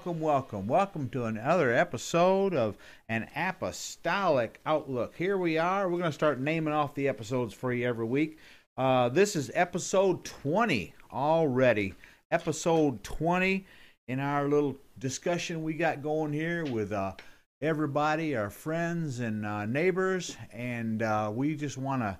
[0.00, 1.08] Welcome, welcome, welcome.
[1.10, 2.78] To another episode of
[3.10, 5.14] An Apostolic Outlook.
[5.14, 5.90] Here we are.
[5.90, 8.38] We're going to start naming off the episodes for you every week.
[8.78, 11.92] Uh, this is episode 20 already.
[12.30, 13.66] Episode 20
[14.08, 17.12] in our little discussion we got going here with uh,
[17.60, 20.34] everybody, our friends and uh, neighbors.
[20.50, 22.18] And uh, we just want to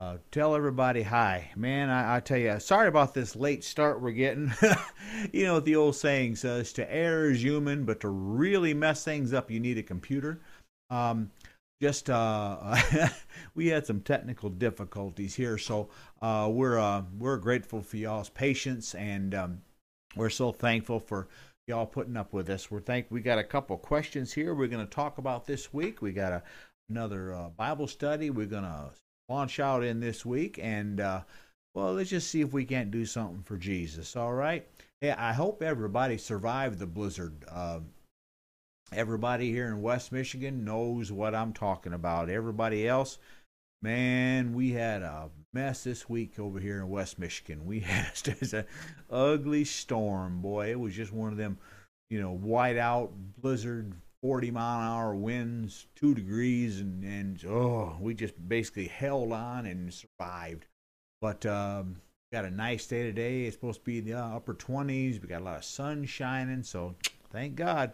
[0.00, 1.50] uh, tell everybody hi.
[1.54, 4.50] Man, I, I, tell you, sorry about this late start we're getting.
[5.32, 9.04] you know what the old saying says to err is human, but to really mess
[9.04, 10.40] things up, you need a computer.
[10.88, 11.30] Um,
[11.82, 12.78] just uh,
[13.54, 15.90] we had some technical difficulties here, so
[16.22, 19.62] uh, we're uh, we're grateful for y'all's patience, and um,
[20.16, 21.28] we're so thankful for
[21.66, 22.70] y'all putting up with us.
[22.70, 26.00] We're thank we got a couple questions here we're going to talk about this week.
[26.00, 26.42] We got a,
[26.88, 28.30] another uh, Bible study.
[28.30, 28.90] We're going to
[29.30, 30.58] launch out in this week.
[30.60, 31.22] And, uh,
[31.72, 34.16] well, let's just see if we can't do something for Jesus.
[34.16, 34.66] All right.
[35.00, 37.44] Hey, I hope everybody survived the blizzard.
[37.48, 37.80] Uh,
[38.92, 42.28] everybody here in West Michigan knows what I'm talking about.
[42.28, 43.18] Everybody else,
[43.82, 47.64] man, we had a mess this week over here in West Michigan.
[47.64, 48.12] We had
[48.52, 48.64] an
[49.08, 50.70] ugly storm, boy.
[50.70, 51.58] It was just one of them,
[52.10, 57.96] you know, white out blizzard 40 mile an hour winds, two degrees, and, and oh,
[58.00, 60.66] we just basically held on and survived.
[61.20, 61.96] But um,
[62.32, 63.44] got a nice day today.
[63.44, 65.20] It's supposed to be the upper 20s.
[65.20, 66.94] We got a lot of sun shining, so
[67.30, 67.92] thank God.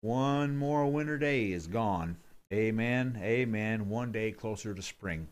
[0.00, 2.16] One more winter day is gone.
[2.52, 3.18] Amen.
[3.22, 3.88] Amen.
[3.88, 5.28] One day closer to spring.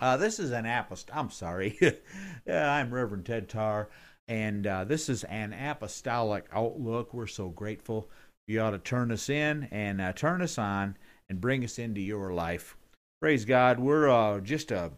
[0.00, 1.06] Uh, this is an apost.
[1.12, 1.78] I'm sorry.
[2.50, 3.88] I'm Reverend Ted Tarr,
[4.28, 7.12] and uh, this is an apostolic outlook.
[7.12, 8.08] We're so grateful
[8.46, 10.96] you ought to turn us in and uh, turn us on
[11.28, 12.76] and bring us into your life.
[13.20, 13.80] Praise God.
[13.80, 14.92] We're uh, just a,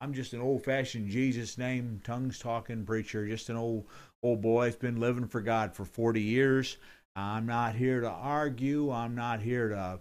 [0.00, 3.86] I'm just an old fashioned Jesus name, tongues talking preacher, just an old,
[4.22, 6.76] old boy that's been living for God for 40 years.
[7.16, 8.92] I'm not here to argue.
[8.92, 10.00] I'm not here to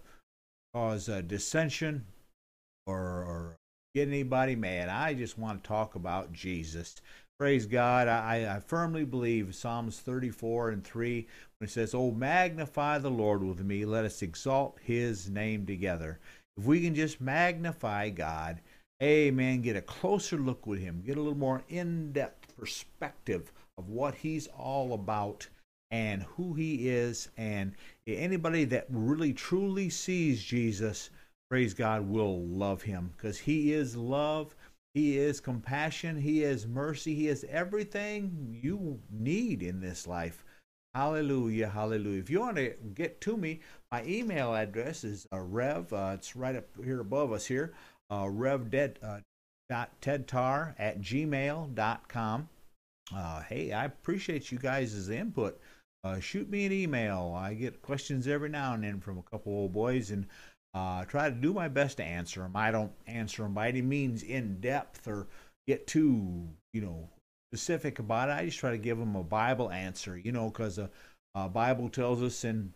[0.73, 2.05] cause dissension
[2.85, 3.57] or, or
[3.95, 4.89] get anybody mad.
[4.89, 6.97] I just want to talk about Jesus.
[7.39, 8.07] Praise God.
[8.07, 11.28] I, I firmly believe Psalms 34 and 3
[11.62, 13.85] it says, Oh, magnify the Lord with me.
[13.85, 16.19] Let us exalt his name together.
[16.57, 18.62] If we can just magnify God,
[19.01, 23.90] amen, get a closer look with him, get a little more in depth perspective of
[23.90, 25.47] what he's all about
[25.91, 27.29] and who he is.
[27.38, 27.73] And
[28.07, 31.12] anybody that really truly sees Jesus,
[31.50, 34.56] praise God, will love him because he is love
[34.97, 36.19] he is compassion.
[36.19, 37.13] He is mercy.
[37.13, 40.44] He is everything you need in this life.
[40.97, 42.19] Hallelujah, hallelujah.
[42.19, 43.59] If you want to get to me,
[43.91, 47.75] my email address is uh, rev, uh, it's right up here above us here,
[48.09, 49.19] uh, revdead, uh,
[49.69, 50.02] at
[51.00, 52.50] gmail.com.
[53.16, 55.62] Uh, hey, I appreciate you guys' input.
[56.03, 57.32] Uh, shoot me an email.
[57.38, 60.26] I get questions every now and then from a couple old boys, and
[60.73, 62.55] uh, try to do my best to answer them.
[62.55, 65.28] I don't answer them by any means in depth or
[65.67, 67.08] get too, you know,
[67.52, 68.34] specific about it.
[68.34, 70.90] I just try to give them a Bible answer, you know, because the
[71.49, 72.73] Bible tells us in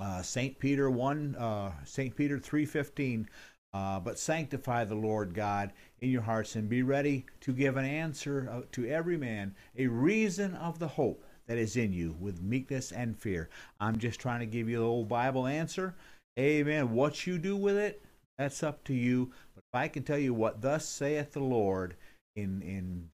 [0.00, 3.28] uh, Saint Peter one, uh, Saint Peter three fifteen.
[3.74, 7.84] Uh, but sanctify the Lord God in your hearts and be ready to give an
[7.84, 12.40] answer uh, to every man, a reason of the hope that is in you with
[12.40, 13.50] meekness and fear.
[13.78, 15.94] I'm just trying to give you the old Bible answer
[16.38, 16.92] Amen.
[16.92, 18.00] What you do with it,
[18.38, 19.32] that's up to you.
[19.54, 21.96] But if I can tell you what thus saith the Lord
[22.36, 23.10] in in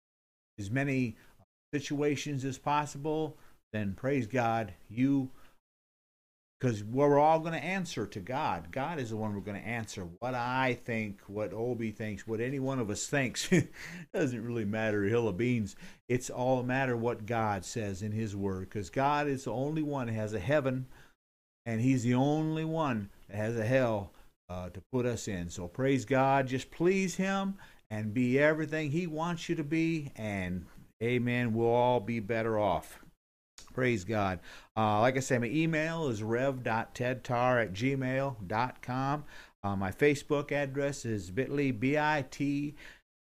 [0.60, 1.16] as many
[1.72, 3.36] situations as possible,
[3.72, 5.30] then praise God, you
[6.60, 8.70] because we're all going to answer to God.
[8.70, 10.06] God is the one we're going to answer.
[10.18, 13.48] What I think, what Obi thinks, what any one of us thinks,
[14.14, 15.74] doesn't really matter hill of beans.
[16.08, 19.82] It's all a matter what God says in His Word, because God is the only
[19.82, 20.86] one that has a heaven,
[21.64, 24.12] and He's the only one that has a hell
[24.50, 25.48] uh, to put us in.
[25.48, 27.54] So praise God, just please Him
[27.90, 30.66] and be everything He wants you to be, and
[31.02, 31.54] Amen.
[31.54, 33.00] We'll all be better off.
[33.72, 34.40] Praise God.
[34.76, 39.24] Uh, like I say, my email is rev.tedtarr at gmail.com.
[39.62, 42.74] Uh, my Facebook address is bit.ly, B-I-T,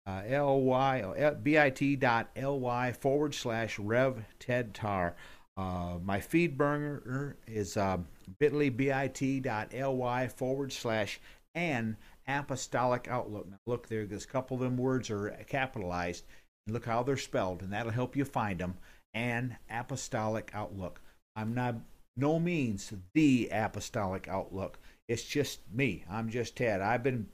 [0.06, 5.14] uh, L-Y, uh, bit.ly forward slash rev tedtarr.
[5.56, 7.98] Uh, my feed burner is uh,
[8.40, 11.20] bit.ly, bit.ly forward slash
[11.56, 11.96] and
[12.30, 13.50] apostolic outlook.
[13.50, 16.26] Now look there, a couple of them words are capitalized.
[16.68, 18.78] Look how they're spelled, and that'll help you find them
[19.14, 21.02] and apostolic outlook.
[21.36, 21.76] I'm not
[22.16, 24.78] no means the apostolic outlook.
[25.08, 26.04] It's just me.
[26.10, 26.82] I'm just Ted.
[26.82, 27.28] I've been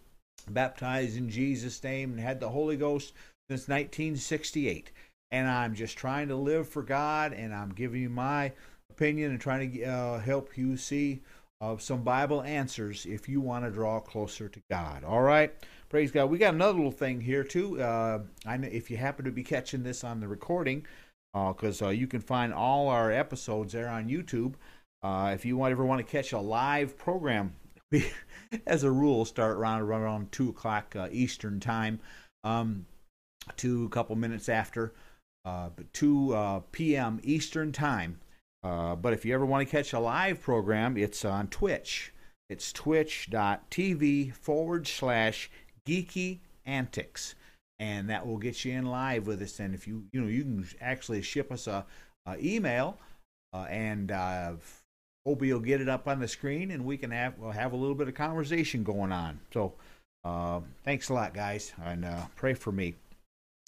[0.48, 3.14] baptized in Jesus' name and had the Holy Ghost
[3.50, 4.92] since 1968.
[5.32, 8.54] And I'm just trying to live for God and I'm giving you my
[8.92, 11.22] opinion and trying to uh, help you see
[11.62, 15.04] uh, some Bible answers if you want to draw closer to God.
[15.04, 15.54] All right?
[15.90, 16.26] Praise God.
[16.26, 17.82] We got another little thing here, too.
[17.82, 20.86] Uh, I know if you happen to be catching this on the recording,
[21.34, 24.54] because uh, uh, you can find all our episodes there on YouTube.
[25.04, 27.54] Uh, if you ever want to catch a live program,
[27.92, 28.10] we,
[28.68, 32.00] as a rule, start around around two o'clock uh, Eastern time,
[32.44, 32.86] um,
[33.58, 34.94] to a couple minutes after,
[35.46, 37.20] uh, 2 uh, p.m.
[37.24, 38.20] Eastern time.
[39.02, 42.14] But if you ever want to catch a live program, it's on Twitch.
[42.50, 45.50] It's twitch.tv forward slash
[45.88, 47.36] geeky antics
[47.80, 49.60] and that will get you in live with us.
[49.60, 51.86] And if you you know you can actually ship us a,
[52.26, 52.98] a email,
[53.54, 54.54] uh, and uh,
[55.26, 57.78] hope you'll get it up on the screen, and we can have we'll have a
[57.78, 59.40] little bit of conversation going on.
[59.54, 59.74] So
[60.24, 62.96] uh, thanks a lot, guys, and uh, pray for me.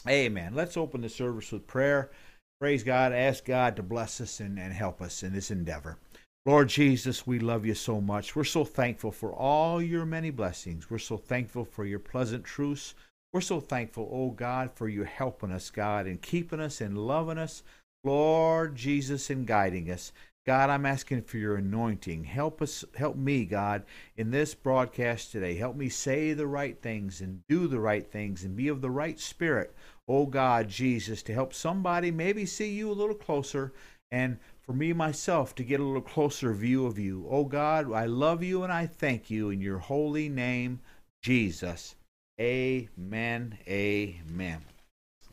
[0.08, 0.54] Amen.
[0.56, 2.12] Let's open the service with prayer.
[2.60, 3.14] Praise God.
[3.14, 5.98] Ask God to bless us and, and help us in this endeavor.
[6.44, 8.36] Lord Jesus, we love you so much.
[8.36, 10.90] We're so thankful for all your many blessings.
[10.90, 12.96] We're so thankful for your pleasant truths.
[13.32, 17.38] We're so thankful, oh God, for you helping us, God, and keeping us and loving
[17.38, 17.62] us,
[18.04, 20.12] Lord Jesus, and guiding us.
[20.48, 22.24] God, I'm asking for your anointing.
[22.24, 23.84] Help us, help me, God,
[24.16, 25.56] in this broadcast today.
[25.56, 28.90] Help me say the right things and do the right things and be of the
[28.90, 29.76] right spirit,
[30.08, 33.74] oh God, Jesus, to help somebody maybe see you a little closer
[34.12, 37.26] and for me myself to get a little closer view of you.
[37.30, 40.80] Oh God, I love you and I thank you in your holy name,
[41.22, 41.96] Jesus.
[42.40, 43.58] Amen.
[43.68, 44.62] Amen.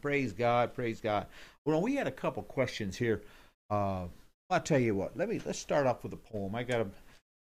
[0.00, 0.74] Praise God.
[0.74, 1.26] Praise God.
[1.64, 3.22] Well, we had a couple questions here.
[3.70, 4.04] Uh,
[4.50, 5.16] I'll tell you what.
[5.16, 6.54] Let me let's start off with a poem.
[6.54, 6.86] I got a,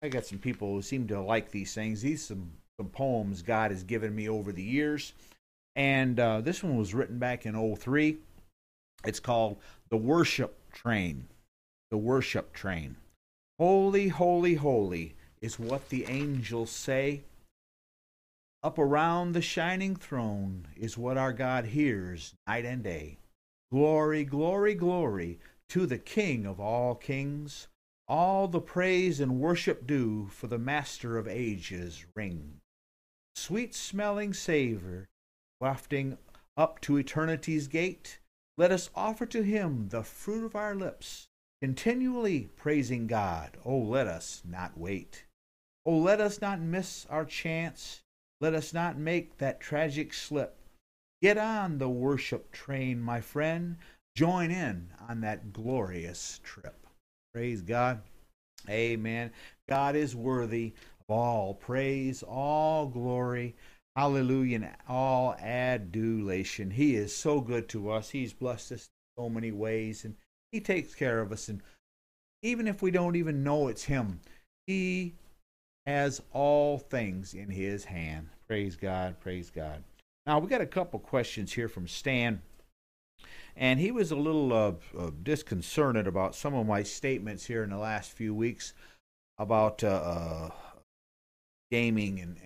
[0.04, 2.02] I got some people who seem to like these things.
[2.02, 5.14] These some some poems God has given me over the years,
[5.76, 8.18] and uh, this one was written back in 03.
[9.06, 9.58] It's called
[9.90, 11.28] "The Worship Train."
[11.92, 12.96] The Worship Train.
[13.60, 17.22] Holy, holy, holy is what the angels say.
[18.64, 23.18] Up around the shining throne is what our God hears night and day.
[23.72, 25.38] Glory, glory, glory
[25.70, 27.68] to the King of all kings.
[28.08, 32.62] All the praise and worship due for the Master of ages ring.
[33.36, 35.08] Sweet smelling savor,
[35.64, 36.18] wafting
[36.56, 38.20] up to eternity's gate,
[38.58, 41.28] let us offer to him the fruit of our lips,
[41.62, 43.58] continually praising God.
[43.66, 45.26] Oh, let us not wait.
[45.86, 48.04] Oh, let us not miss our chance
[48.44, 50.58] let us not make that tragic slip.
[51.22, 53.78] Get on the worship train, my friend.
[54.18, 56.86] Join in on that glorious trip.
[57.34, 58.02] Praise God.
[58.70, 59.32] Amen.
[59.70, 63.56] God is worthy of all praise, all glory.
[63.96, 66.72] Hallelujah, and all adulation.
[66.72, 68.10] He is so good to us.
[68.10, 70.16] He's blessed us so many ways, and
[70.52, 71.48] He takes care of us.
[71.48, 71.62] And
[72.42, 74.20] even if we don't even know it's Him,
[74.66, 75.14] He
[75.86, 78.30] has all things in His hand.
[78.48, 79.20] Praise God.
[79.20, 79.84] Praise God.
[80.26, 82.42] Now, we got a couple questions here from Stan.
[83.56, 87.70] And he was a little uh, uh, disconcerted about some of my statements here in
[87.70, 88.74] the last few weeks
[89.38, 90.50] about uh, uh
[91.72, 92.38] gaming and,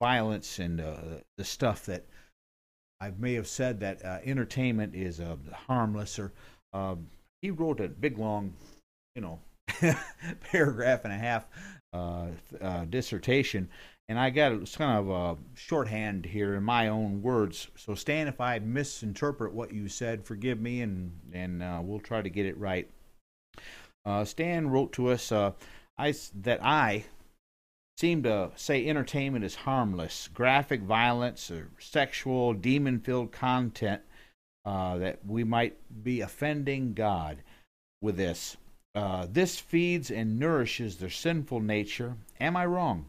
[0.00, 0.96] violence and uh,
[1.36, 2.06] the stuff that
[3.00, 6.18] I may have said that uh, entertainment is a harmless.
[6.18, 6.32] Or
[6.72, 7.08] um,
[7.42, 8.54] he wrote a big long,
[9.14, 9.40] you know,
[10.50, 11.48] paragraph and a half
[12.90, 13.68] dissertation
[14.08, 17.68] and I got it it's kind of a shorthand here in my own words.
[17.76, 22.22] So Stan, if I misinterpret what you said, forgive me, and and uh, we'll try
[22.22, 22.88] to get it right.
[24.06, 25.52] Uh, Stan wrote to us uh,
[25.98, 27.04] I, that I
[27.98, 30.28] seem to say entertainment is harmless.
[30.32, 34.00] Graphic violence or sexual, demon filled content
[34.64, 37.38] uh, that we might be offending God
[38.00, 38.56] with this.
[38.94, 42.16] Uh, this feeds and nourishes their sinful nature.
[42.38, 43.06] Am I wrong?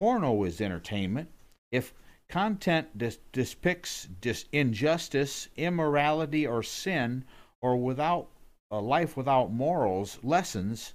[0.00, 1.28] Porno is entertainment.
[1.70, 1.94] If
[2.28, 7.24] content dis- depicts dis- injustice, immorality, or sin,
[7.62, 8.26] or without
[8.72, 10.94] a life without morals, lessons,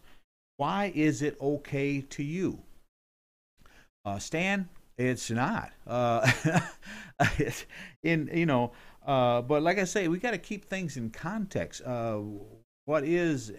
[0.58, 2.60] why is it okay to you?
[4.06, 5.72] Uh, Stan, it's not.
[5.88, 6.30] Uh,
[8.04, 8.72] in you know,
[9.06, 11.82] uh, but like I say, we got to keep things in context.
[11.84, 12.20] Uh,
[12.86, 13.52] what is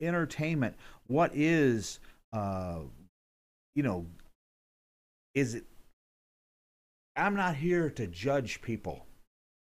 [0.00, 0.74] entertainment?
[1.06, 2.00] What is
[2.32, 2.80] uh,
[3.74, 4.06] you know?
[5.34, 5.64] Is it?
[7.16, 9.06] I'm not here to judge people.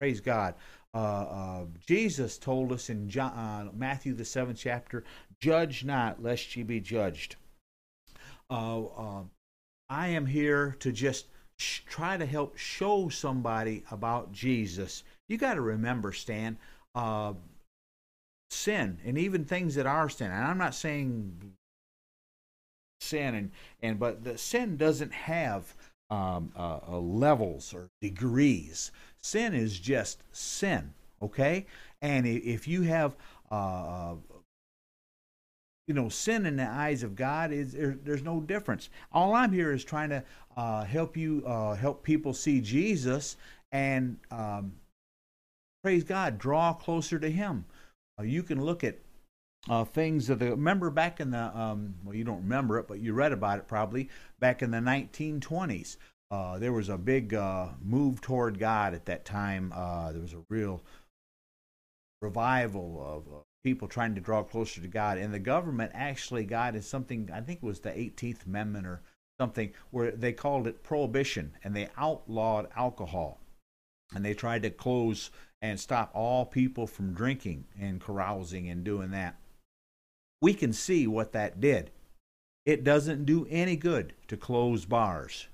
[0.00, 0.54] Praise God.
[0.94, 5.04] Uh, uh, Jesus told us in John, uh, Matthew the seventh chapter,
[5.40, 7.36] "Judge not, lest ye be judged."
[9.88, 11.26] Uh, uh, I am here to just
[11.56, 15.04] sh- try to help show somebody about Jesus.
[15.28, 16.58] You got to remember, Stan,
[16.94, 17.34] uh,
[18.50, 20.30] sin and even things that are sin.
[20.30, 21.54] And I'm not saying
[23.00, 23.50] sin and
[23.82, 25.74] and but the sin doesn't have
[26.10, 28.92] um, uh, levels or degrees.
[29.22, 31.66] Sin is just sin, okay?
[32.02, 33.16] And if you have,
[33.50, 34.14] uh, uh,
[35.86, 38.88] you know, sin in the eyes of God, is there, there's no difference.
[39.12, 40.24] All I'm here is trying to
[40.56, 43.36] uh, help you, uh, help people see Jesus
[43.72, 44.72] and um,
[45.82, 47.64] praise God, draw closer to Him.
[48.18, 48.98] Uh, you can look at
[49.68, 53.00] uh, things that the remember back in the um, well you don't remember it but
[53.00, 55.96] you read about it probably back in the 1920s
[56.30, 59.70] uh, there was a big uh, move toward God at that time.
[59.70, 60.82] There was a real
[62.20, 66.82] revival of people trying to draw closer to God, and the government actually got in
[66.82, 67.28] something.
[67.32, 69.00] I think it was the 18th Amendment or
[69.40, 73.40] something where they called it prohibition, and they outlawed alcohol,
[74.14, 75.30] and they tried to close
[75.60, 79.36] and stop all people from drinking and carousing and doing that.
[80.40, 81.90] We can see what that did.
[82.66, 85.48] It doesn't do any good to close bars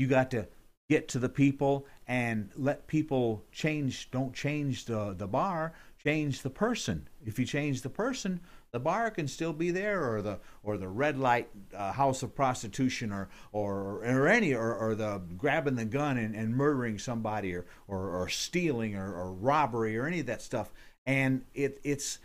[0.00, 0.48] you got to
[0.88, 6.50] get to the people and let people change don't change the the bar change the
[6.50, 7.08] person.
[7.24, 8.40] If you change the person
[8.72, 12.34] the bar can still be there or the or the red light uh, house of
[12.34, 17.54] prostitution or or or any or, or the grabbing the gun and, and murdering somebody
[17.54, 20.72] or or, or stealing or, or robbery or any of that stuff.
[21.06, 22.18] And it it's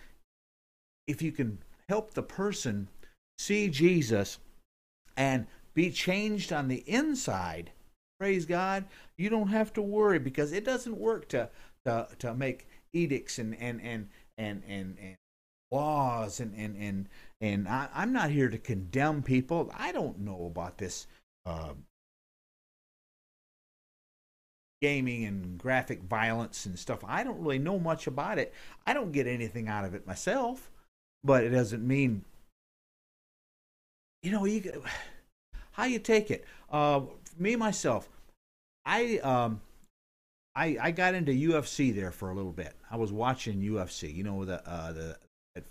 [1.08, 2.88] if you can help the person
[3.38, 4.40] see jesus
[5.18, 7.72] and be changed on the inside,
[8.20, 8.86] praise God,
[9.18, 11.50] you don't have to worry because it doesn't work to
[11.86, 15.18] to, to make edicts and and and and and, and
[15.72, 17.10] laws and and and
[17.42, 19.72] and I, am not here to condemn people.
[19.76, 21.06] I don't know about this
[21.46, 21.74] uh,
[24.82, 27.00] gaming and graphic violence and stuff.
[27.06, 28.54] I don't really know much about it.
[28.88, 30.72] I don't get anything out of it myself,
[31.24, 32.24] but it doesn't mean
[34.24, 34.84] you know you
[35.72, 36.46] how you take it.
[36.72, 37.02] Uh,
[37.38, 38.08] me myself,
[38.86, 39.62] I um,
[40.56, 42.74] I I got into UFC there for a little bit.
[42.90, 45.18] I was watching UFC, you know the uh, the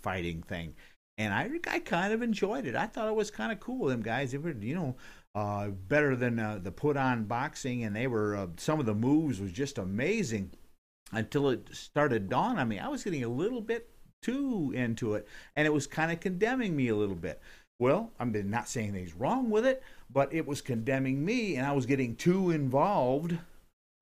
[0.01, 0.75] fighting thing,
[1.17, 2.75] and I I kind of enjoyed it.
[2.75, 3.87] I thought it was kind of cool.
[3.87, 4.95] Them guys, they were you know
[5.33, 8.93] uh, better than uh, the put on boxing, and they were uh, some of the
[8.93, 10.51] moves was just amazing.
[11.11, 13.89] Until it started dawn on me, I was getting a little bit
[14.23, 17.41] too into it, and it was kind of condemning me a little bit.
[17.79, 21.73] Well, I'm not saying anything's wrong with it, but it was condemning me, and I
[21.73, 23.37] was getting too involved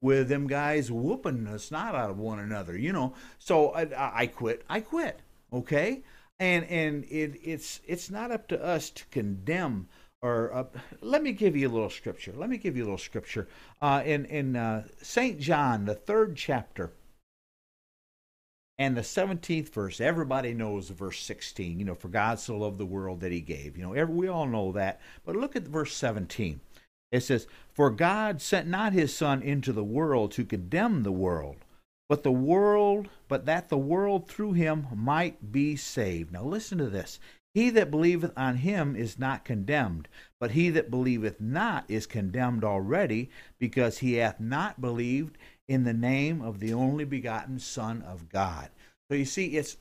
[0.03, 3.13] with them guys whooping the snot out of one another, you know.
[3.39, 4.63] So I, I quit.
[4.69, 5.21] I quit.
[5.51, 6.03] Okay,
[6.39, 9.87] and and it, it's it's not up to us to condemn.
[10.21, 10.65] Or uh,
[11.01, 12.33] let me give you a little scripture.
[12.35, 13.47] Let me give you a little scripture
[13.81, 16.91] uh, in in uh, Saint John, the third chapter
[18.79, 22.85] and the 17th verse, everybody knows verse 16, you know, for God so loved the
[22.85, 23.77] world that he gave.
[23.77, 24.99] You know, every, we all know that.
[25.23, 26.59] But look at verse 17.
[27.13, 31.57] It says, For God sent not his Son into the world to condemn the world,
[32.09, 36.33] but the world, but that the world through him might be saved.
[36.33, 37.19] Now listen to this.
[37.53, 40.07] He that believeth on him is not condemned,
[40.39, 43.29] but he that believeth not is condemned already,
[43.59, 48.71] because he hath not believed in the name of the only begotten Son of God.
[49.11, 49.77] So you see, it's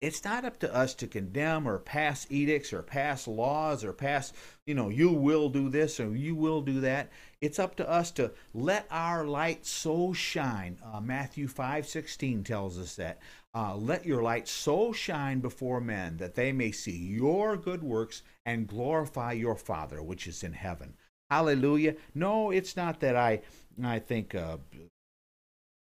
[0.00, 4.32] it's not up to us to condemn or pass edicts or pass laws or pass,
[4.64, 7.10] you know, you will do this or you will do that.
[7.40, 10.78] It's up to us to let our light so shine.
[10.84, 13.18] Uh, Matthew 5 16 tells us that.
[13.54, 18.22] Uh, let your light so shine before men that they may see your good works
[18.46, 20.94] and glorify your Father which is in heaven.
[21.30, 21.96] Hallelujah.
[22.14, 23.40] No, it's not that I,
[23.82, 24.58] I think uh,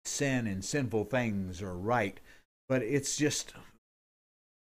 [0.06, 2.20] sin and sinful things are right,
[2.68, 3.54] but it's just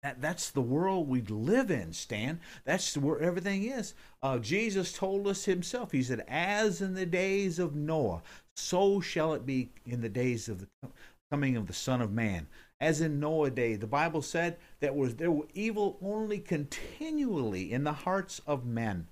[0.03, 2.39] that, that's the world we live in, Stan.
[2.65, 3.93] That's where everything is.
[4.21, 5.91] Uh, Jesus told us himself.
[5.91, 8.21] He said, As in the days of Noah,
[8.55, 10.89] so shall it be in the days of the
[11.31, 12.47] coming of the Son of Man.
[12.79, 17.85] As in Noah day, the Bible said that was there were evil only continually in
[17.85, 19.07] the hearts of men.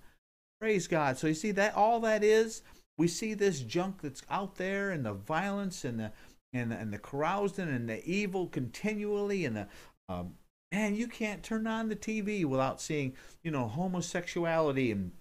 [0.59, 1.17] Praise God.
[1.17, 2.61] So you see that all that is,
[2.97, 6.11] we see this junk that's out there and the violence and the
[6.53, 9.67] and the, and the carousing and the evil continually and the
[10.09, 10.33] um,
[10.71, 13.13] man, you can't turn on the TV without seeing,
[13.43, 15.11] you know, homosexuality and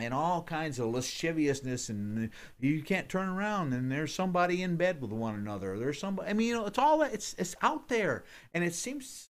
[0.00, 5.00] and all kinds of lasciviousness and you can't turn around and there's somebody in bed
[5.00, 5.76] with one another.
[5.76, 8.24] There's somebody i mean you know it's all that it's it's out there.
[8.54, 9.28] And it seems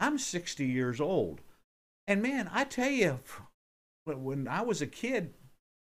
[0.00, 1.40] i'm 60 years old.
[2.08, 3.20] And man i tell you
[4.06, 5.34] when i was a kid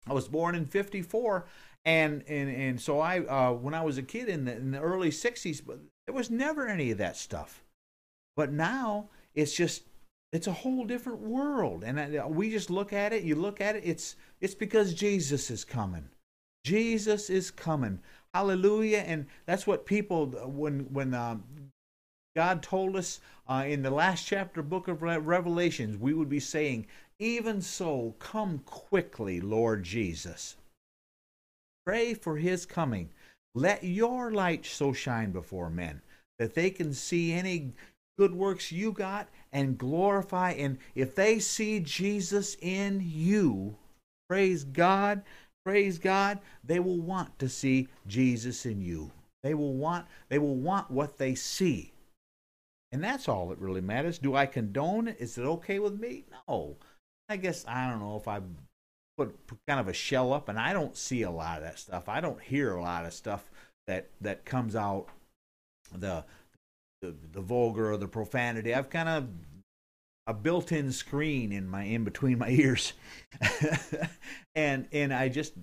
[0.08, 1.46] i was born in 54
[1.84, 4.80] and and and so i uh, when i was a kid in the in the
[4.80, 7.62] early 60s there was never any of that stuff
[8.36, 9.82] but now it's just
[10.32, 13.22] it's a whole different world, and we just look at it.
[13.22, 13.82] You look at it.
[13.84, 16.08] It's it's because Jesus is coming.
[16.64, 18.00] Jesus is coming.
[18.34, 18.98] Hallelujah!
[18.98, 21.44] And that's what people when when um,
[22.34, 26.86] God told us uh, in the last chapter, book of Revelations, we would be saying,
[27.18, 30.56] "Even so, come quickly, Lord Jesus."
[31.86, 33.10] Pray for His coming.
[33.54, 36.02] Let your light so shine before men
[36.38, 37.72] that they can see any
[38.18, 40.52] good works you got and glorify.
[40.52, 43.76] And if they see Jesus in you,
[44.28, 45.22] praise God,
[45.64, 49.10] praise God, they will want to see Jesus in you.
[49.42, 51.92] They will want they will want what they see.
[52.92, 54.18] And that's all that really matters.
[54.18, 55.16] Do I condone it?
[55.18, 56.24] Is it okay with me?
[56.48, 56.76] No.
[57.28, 58.40] I guess I don't know if I
[59.16, 62.08] put, kind of a shell up and I don't see a lot of that stuff.
[62.08, 63.50] I don't hear a lot of stuff
[63.86, 65.08] that that comes out
[65.94, 66.24] the
[67.02, 68.74] the, the vulgar or the profanity.
[68.74, 69.28] I've kind of
[70.26, 72.92] a built-in screen in my in between my ears,
[74.54, 75.54] and and I just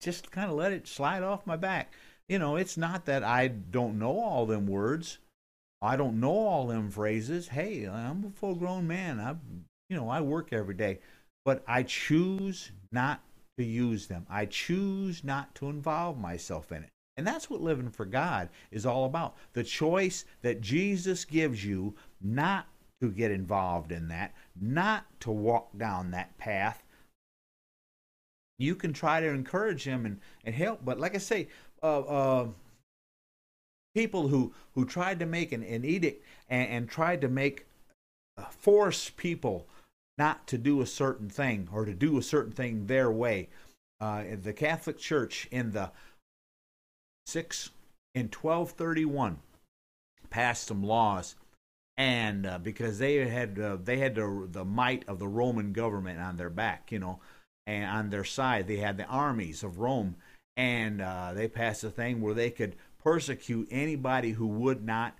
[0.00, 1.92] just kind of let it slide off my back.
[2.28, 5.18] You know, it's not that I don't know all them words.
[5.80, 7.48] I don't know all them phrases.
[7.48, 9.18] Hey, I'm a full-grown man.
[9.18, 9.34] I,
[9.90, 11.00] you know, I work every day,
[11.44, 13.20] but I choose not
[13.58, 14.24] to use them.
[14.30, 16.91] I choose not to involve myself in it.
[17.16, 19.36] And that's what living for God is all about.
[19.52, 22.66] The choice that Jesus gives you not
[23.00, 26.82] to get involved in that, not to walk down that path.
[28.58, 31.48] You can try to encourage him and, and help, but like I say,
[31.82, 32.46] uh, uh,
[33.94, 37.66] people who, who tried to make an, an edict and, and tried to make
[38.38, 39.66] uh, force people
[40.16, 43.48] not to do a certain thing or to do a certain thing their way.
[44.00, 45.90] Uh, the Catholic Church in the
[47.26, 47.70] 6
[48.14, 49.38] in 1231
[50.30, 51.34] passed some laws
[51.98, 56.20] and uh, because they had uh, they had the, the might of the Roman government
[56.20, 57.20] on their back, you know,
[57.66, 60.16] and on their side they had the armies of Rome,
[60.56, 65.16] and uh, they passed a thing where they could persecute anybody who would not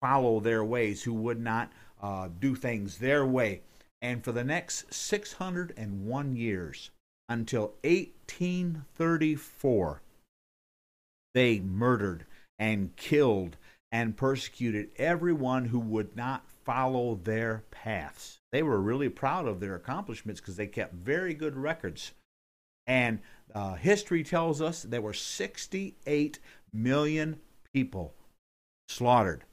[0.00, 1.70] follow their ways, who would not
[2.02, 3.62] uh, do things their way,
[4.00, 6.90] and for the next 601 years
[7.28, 10.02] until 1834,
[11.34, 12.24] they murdered
[12.58, 13.56] and killed
[13.92, 18.40] and persecuted everyone who would not follow their paths.
[18.52, 22.12] They were really proud of their accomplishments because they kept very good records.
[22.86, 23.20] And
[23.54, 26.38] uh, history tells us there were 68
[26.72, 27.40] million
[27.72, 28.14] people
[28.88, 29.44] slaughtered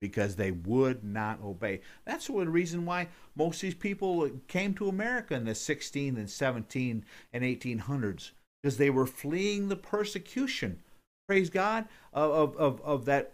[0.00, 1.80] because they would not obey.
[2.04, 6.28] That's the reason why most of these people came to America in the 16 and
[6.28, 8.30] 17 and 1800s
[8.62, 10.80] because they were fleeing the persecution.
[11.28, 13.32] Praise God of of of that.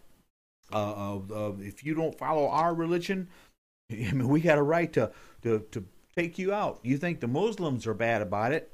[0.72, 3.28] Uh, of, of if you don't follow our religion,
[3.92, 5.12] I mean, we got a right to
[5.42, 5.84] to to
[6.16, 6.80] take you out.
[6.82, 8.72] You think the Muslims are bad about it?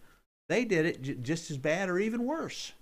[0.48, 2.72] They did it j- just as bad or even worse.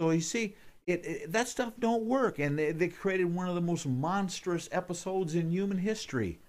[0.00, 0.56] So you see,
[0.86, 4.68] it, it, that stuff don't work, and they, they created one of the most monstrous
[4.72, 6.40] episodes in human history.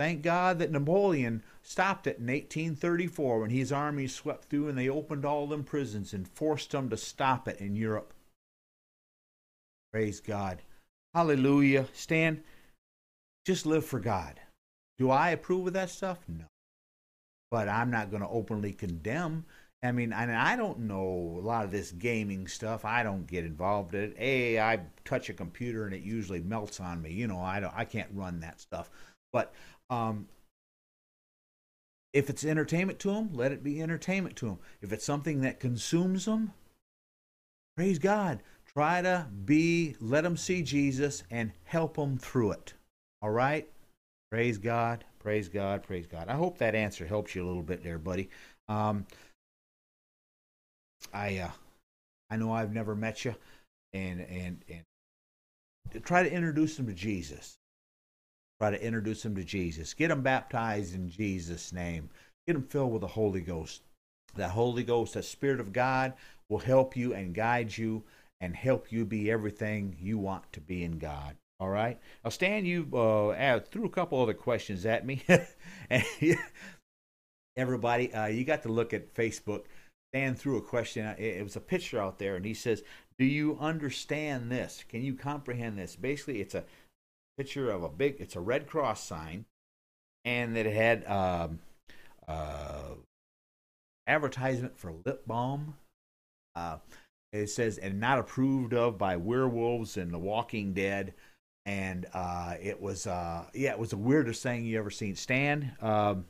[0.00, 4.88] Thank God that Napoleon stopped it in 1834 when his army swept through and they
[4.88, 8.14] opened all them prisons and forced them to stop it in Europe.
[9.92, 10.62] Praise God.
[11.12, 11.86] Hallelujah.
[11.92, 12.42] Stan,
[13.44, 14.40] just live for God.
[14.96, 16.20] Do I approve of that stuff?
[16.26, 16.46] No.
[17.50, 19.44] But I'm not going to openly condemn.
[19.82, 22.86] I mean, I don't know a lot of this gaming stuff.
[22.86, 24.16] I don't get involved in it.
[24.18, 27.12] A, I touch a computer and it usually melts on me.
[27.12, 28.88] You know, I don't, I can't run that stuff.
[29.32, 29.52] But
[29.90, 30.28] um,
[32.12, 34.58] if it's entertainment to them, let it be entertainment to them.
[34.80, 36.52] If it's something that consumes them,
[37.76, 38.42] praise God.
[38.66, 42.74] Try to be, let them see Jesus and help them through it.
[43.20, 43.68] All right?
[44.30, 45.04] Praise God.
[45.18, 45.82] Praise God.
[45.82, 46.28] Praise God.
[46.28, 48.30] I hope that answer helps you a little bit there, buddy.
[48.68, 49.06] Um,
[51.12, 51.50] I uh,
[52.30, 53.34] I know I've never met you,
[53.92, 57.58] and and and try to introduce them to Jesus.
[58.60, 59.94] Try to introduce them to Jesus.
[59.94, 62.10] Get them baptized in Jesus' name.
[62.46, 63.82] Get them filled with the Holy Ghost.
[64.34, 66.12] That Holy Ghost, that Spirit of God,
[66.48, 68.04] will help you and guide you
[68.40, 71.36] and help you be everything you want to be in God.
[71.58, 71.98] All right.
[72.24, 75.22] Now, Stan, you uh, threw a couple other questions at me.
[77.56, 79.64] Everybody, uh, you got to look at Facebook.
[80.12, 81.06] Stan threw a question.
[81.18, 82.82] It was a picture out there, and he says,
[83.18, 84.84] "Do you understand this?
[84.88, 86.64] Can you comprehend this?" Basically, it's a
[87.36, 88.16] picture of a big.
[88.18, 89.44] It's a Red Cross sign,
[90.24, 91.60] and it had um,
[92.28, 92.94] uh,
[94.06, 95.76] advertisement for lip balm.
[96.54, 96.78] Uh,
[97.32, 101.14] it says, and not approved of by werewolves and the Walking Dead.
[101.64, 105.14] And uh, it was, uh, yeah, it was the weirdest thing you ever seen.
[105.14, 106.24] Stan, um,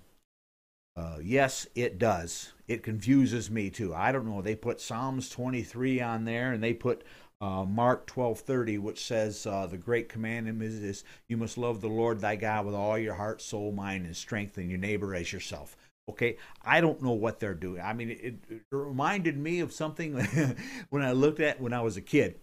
[0.96, 2.52] uh, yes, it does.
[2.68, 3.94] It confuses me too.
[3.94, 4.42] I don't know.
[4.42, 7.04] They put Psalms 23 on there, and they put
[7.40, 11.88] uh, Mark 12:30, which says uh, the great commandment is, is you must love the
[11.88, 15.32] Lord thy God with all your heart, soul, mind, and strength, and your neighbor as
[15.32, 15.76] yourself.
[16.08, 17.80] Okay, I don't know what they're doing.
[17.80, 20.14] I mean, it, it reminded me of something
[20.90, 22.40] when I looked at when I was a kid.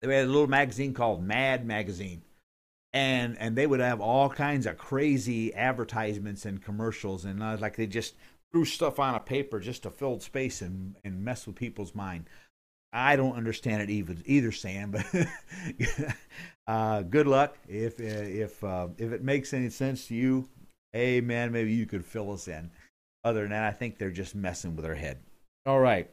[0.00, 2.22] They had a little magazine called Mad Magazine,
[2.92, 7.76] and and they would have all kinds of crazy advertisements and commercials, and uh, like
[7.76, 8.14] they just
[8.52, 12.26] threw stuff on a paper just to fill space and and mess with people's mind.
[12.92, 14.90] I don't understand it even either, Sam.
[14.90, 15.06] But
[16.66, 17.56] uh, good luck.
[17.68, 20.48] If uh, if uh, if it makes any sense to you,
[20.94, 21.52] Amen.
[21.52, 22.70] Maybe you could fill us in.
[23.24, 25.18] Other than that, I think they're just messing with our head.
[25.64, 26.10] All right.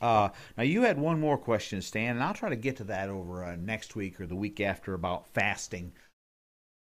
[0.00, 3.08] Uh, now you had one more question, Stan, and I'll try to get to that
[3.08, 5.92] over uh, next week or the week after about fasting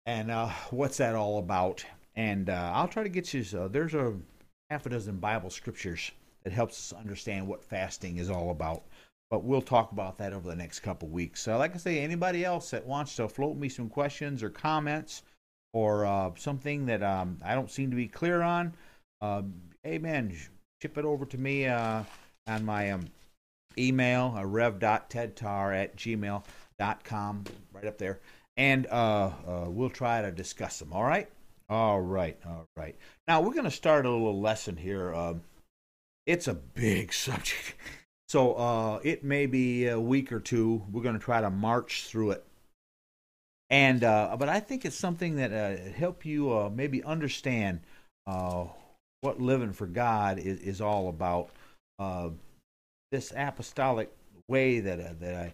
[0.08, 1.86] and uh, what's that all about.
[2.16, 3.44] And uh, I'll try to get you.
[3.44, 4.16] There's a
[4.72, 6.12] half a dozen Bible scriptures
[6.44, 8.84] that helps us understand what fasting is all about.
[9.32, 11.42] But we'll talk about that over the next couple weeks.
[11.42, 15.24] So, like I say, anybody else that wants to float me some questions or comments
[15.74, 18.74] or uh, something that um, I don't seem to be clear on,
[19.22, 19.42] uh,
[19.86, 20.38] amen.
[20.82, 22.04] Ship it over to me uh,
[22.48, 23.08] on my um,
[23.78, 28.20] email, uh, rev.tedtarr at gmail.com, right up there.
[28.58, 31.30] And uh, uh, we'll try to discuss them, all right?
[31.68, 32.96] All right, all right.
[33.28, 35.14] Now, we're going to start a little lesson here.
[35.14, 35.42] Um,
[36.26, 37.76] it's a big subject.
[38.36, 40.84] So uh, it may be a week or two.
[40.92, 42.46] We're going to try to march through it
[43.70, 47.80] and uh, but I think it's something that uh, help you uh, maybe understand
[48.28, 48.66] uh,
[49.22, 51.50] what living for God is, is all about.
[51.98, 52.30] Uh,
[53.12, 54.12] this apostolic
[54.50, 55.54] way that uh, that I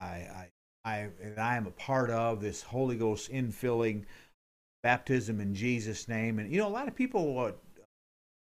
[0.00, 0.48] I I
[0.84, 4.04] I, I am a part of this Holy Ghost infilling
[4.82, 7.52] baptism in Jesus' name, and you know a lot of people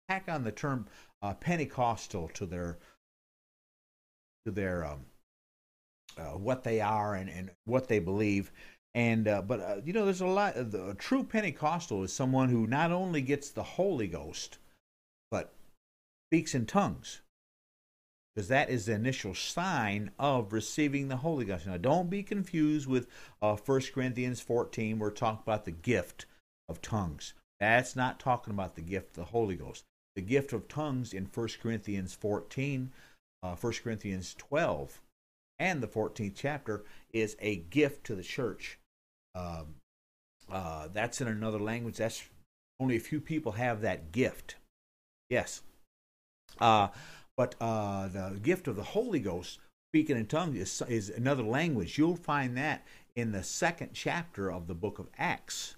[0.08, 0.86] tack on the term
[1.32, 2.76] Pentecostal to their
[4.44, 5.06] to their um,
[6.18, 8.52] uh, what they are and, and what they believe.
[8.94, 10.54] And uh, but uh, you know, there's a lot.
[10.54, 14.58] The, a true Pentecostal is someone who not only gets the Holy Ghost,
[15.30, 15.52] but
[16.28, 17.22] speaks in tongues,
[18.34, 21.66] because that is the initial sign of receiving the Holy Ghost.
[21.66, 23.08] Now, don't be confused with
[23.42, 24.98] uh, 1 Corinthians 14.
[24.98, 26.26] We're talking about the gift
[26.68, 27.34] of tongues.
[27.58, 29.84] That's not talking about the gift of the Holy Ghost.
[30.16, 32.92] The gift of tongues in 1 Corinthians 14,
[33.42, 35.00] uh, 1 Corinthians 12
[35.58, 38.78] and the 14th chapter is a gift to the church.
[39.34, 39.76] Um,
[40.50, 41.96] uh, that's in another language.
[41.96, 42.22] That's
[42.80, 44.56] only a few people have that gift.
[45.30, 45.62] Yes.
[46.60, 46.88] Uh,
[47.36, 49.58] but uh, the gift of the Holy Ghost,
[49.90, 51.98] speaking in tongues, is, is another language.
[51.98, 55.76] You'll find that in the second chapter of the book of Acts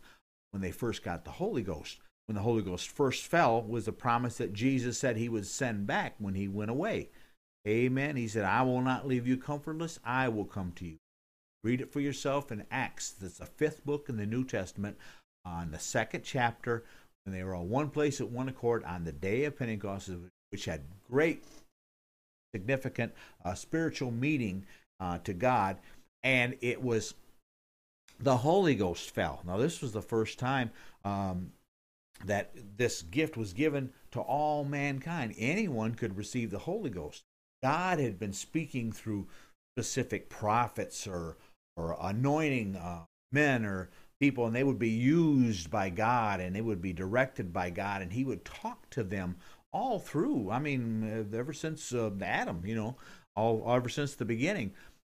[0.50, 1.98] when they first got the Holy Ghost.
[2.26, 5.86] When the Holy Ghost first fell, was the promise that Jesus said he would send
[5.86, 7.10] back when he went away.
[7.66, 8.16] Amen.
[8.16, 9.98] He said, I will not leave you comfortless.
[10.04, 10.96] I will come to you.
[11.64, 13.10] Read it for yourself in Acts.
[13.10, 14.96] That's the fifth book in the New Testament,
[15.44, 16.84] on the second chapter,
[17.24, 20.10] when they were all one place at one accord on the day of Pentecost,
[20.50, 21.44] which had great,
[22.54, 23.12] significant
[23.44, 24.64] uh, spiritual meeting
[25.00, 25.78] uh, to God,
[26.22, 27.14] and it was
[28.20, 29.42] the Holy Ghost fell.
[29.44, 30.70] Now, this was the first time
[31.04, 31.52] um,
[32.24, 35.34] that this gift was given to all mankind.
[35.38, 37.24] Anyone could receive the Holy Ghost.
[37.62, 39.26] God had been speaking through
[39.76, 41.36] specific prophets or
[41.76, 46.62] or anointing uh, men or people, and they would be used by God and they
[46.62, 49.36] would be directed by God, and He would talk to them
[49.72, 50.50] all through.
[50.50, 52.96] I mean, uh, ever since uh, Adam, you know,
[53.34, 54.72] all ever since the beginning.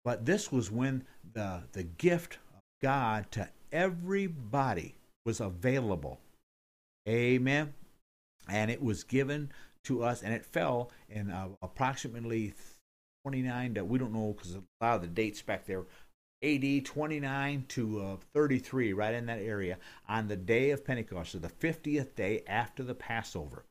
[0.04, 6.20] But this was when the the gift of God to everybody was available.
[7.08, 7.74] Amen.
[8.50, 9.52] And it was given
[9.86, 12.54] to us, and it fell in uh, approximately
[13.24, 15.86] 29 to, we don't know because a lot of the dates back there,
[16.44, 21.40] AD 29 to uh, 33, right in that area, on the day of Pentecost, so
[21.40, 23.66] the 50th day after the Passover.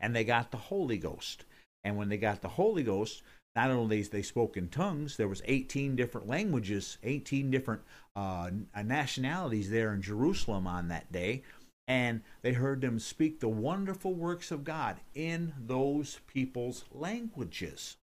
[0.00, 1.44] And they got the Holy Ghost.
[1.82, 3.22] And when they got the Holy Ghost,
[3.56, 7.82] not only they spoke in tongues, there was 18 different languages, 18 different
[8.16, 8.50] uh,
[8.84, 11.42] nationalities there in Jerusalem on that day
[11.86, 17.96] and they heard them speak the wonderful works of God in those people's languages.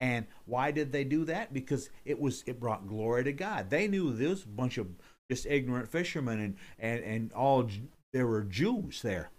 [0.00, 1.52] And why did they do that?
[1.52, 3.70] Because it was it brought glory to God.
[3.70, 4.88] They knew this bunch of
[5.30, 7.68] just ignorant fishermen and and and all
[8.12, 9.30] there were Jews there,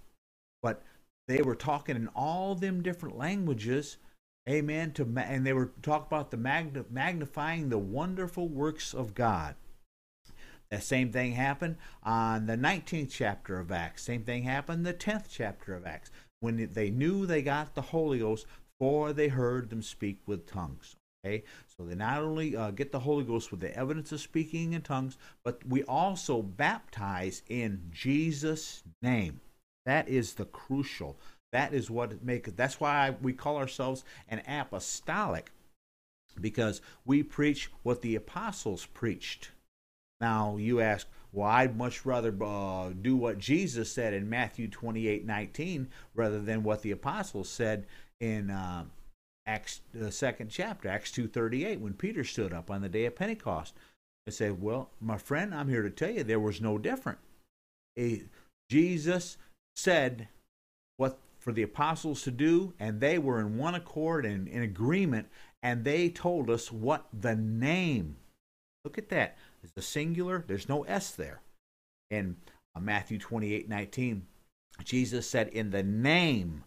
[0.61, 0.83] but
[1.27, 3.97] they were talking in all them different languages.
[4.49, 4.91] Amen.
[4.93, 9.55] To and they were talking about the magnifying the wonderful works of God.
[10.71, 14.03] The same thing happened on the 19th chapter of Acts.
[14.03, 16.11] Same thing happened the 10th chapter of Acts.
[16.39, 18.45] When they knew they got the Holy Ghost,
[18.79, 20.95] for they heard them speak with tongues.
[21.23, 24.73] Okay, so they not only uh, get the Holy Ghost with the evidence of speaking
[24.73, 29.41] in tongues, but we also baptize in Jesus' name.
[29.85, 31.19] That is the crucial.
[31.51, 32.51] That is what makes.
[32.53, 35.51] That's why we call ourselves an apostolic,
[36.39, 39.51] because we preach what the apostles preached.
[40.21, 45.25] Now, you ask, well, I'd much rather uh, do what Jesus said in Matthew 28
[45.25, 47.87] 19 rather than what the apostles said
[48.19, 48.85] in uh,
[49.47, 53.73] Acts, the second chapter, Acts 2.38, when Peter stood up on the day of Pentecost.
[54.27, 57.17] and said, well, my friend, I'm here to tell you there was no different.
[58.69, 59.37] Jesus
[59.75, 60.27] said
[60.97, 65.27] what for the apostles to do, and they were in one accord and in agreement,
[65.63, 68.17] and they told us what the name.
[68.85, 70.43] Look at that is the singular.
[70.47, 71.41] There's no S there.
[72.09, 72.37] In
[72.75, 74.25] uh, Matthew 28 19,
[74.83, 76.63] Jesus said, In the name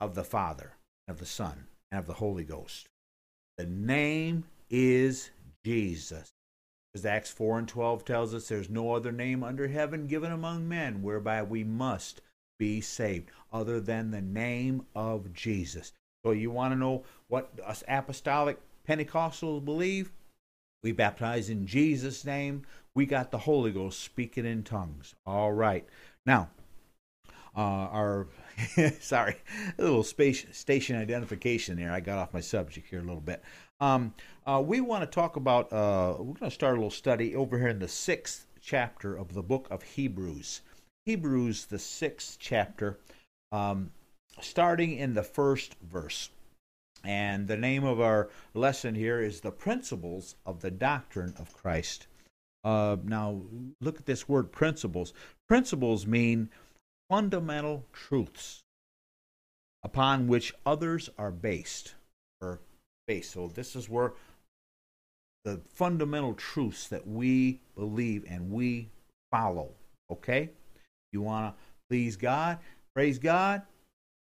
[0.00, 0.72] of the Father,
[1.08, 2.88] of the Son, and of the Holy Ghost.
[3.58, 5.30] The name is
[5.64, 6.32] Jesus.
[6.94, 10.68] As Acts 4 and 12 tells us, there's no other name under heaven given among
[10.68, 12.20] men whereby we must
[12.58, 15.92] be saved other than the name of Jesus.
[16.24, 20.10] So you want to know what us apostolic Pentecostals believe?
[20.82, 22.62] We baptize in Jesus' name.
[22.94, 25.14] We got the Holy Ghost speaking in tongues.
[25.26, 25.86] All right.
[26.24, 26.50] Now,
[27.56, 28.28] uh, our
[29.00, 29.36] sorry,
[29.78, 31.92] a little space, station identification there.
[31.92, 33.42] I got off my subject here a little bit.
[33.80, 34.14] Um,
[34.46, 35.72] uh, we want to talk about.
[35.72, 39.34] Uh, we're going to start a little study over here in the sixth chapter of
[39.34, 40.62] the book of Hebrews.
[41.04, 42.98] Hebrews, the sixth chapter,
[43.52, 43.90] um,
[44.40, 46.30] starting in the first verse.
[47.06, 52.08] And the name of our lesson here is The Principles of the Doctrine of Christ.
[52.64, 53.42] Uh, now,
[53.80, 55.12] look at this word principles.
[55.48, 56.50] Principles mean
[57.08, 58.64] fundamental truths
[59.84, 61.94] upon which others are based
[62.40, 62.58] or
[63.06, 63.30] based.
[63.30, 64.14] So, this is where
[65.44, 68.88] the fundamental truths that we believe and we
[69.30, 69.70] follow.
[70.10, 70.50] Okay?
[71.12, 72.58] You want to please God,
[72.96, 73.62] praise God,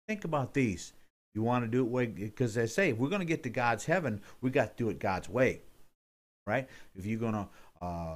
[0.07, 0.93] think about these.
[1.35, 3.51] You want to do it way because they say if we're going to get to
[3.51, 5.63] God's heaven, we got to do it God's way,
[6.47, 6.69] right?
[6.95, 7.49] If you're going to
[7.83, 8.15] uh,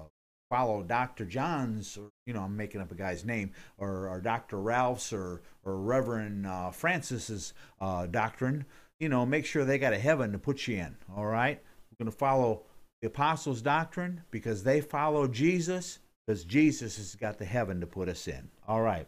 [0.51, 1.25] follow Dr.
[1.25, 4.61] John's, or you know, I'm making up a guy's name, or, or Dr.
[4.61, 8.65] Ralph's, or or Reverend uh, Francis's uh, doctrine,
[9.01, 10.97] you know, make sure they got a heaven to put you in.
[11.17, 12.63] All right, we're going to follow
[13.03, 18.09] the apostles' doctrine because they follow Jesus, because Jesus has got the heaven to put
[18.09, 18.49] us in.
[18.67, 19.07] All right.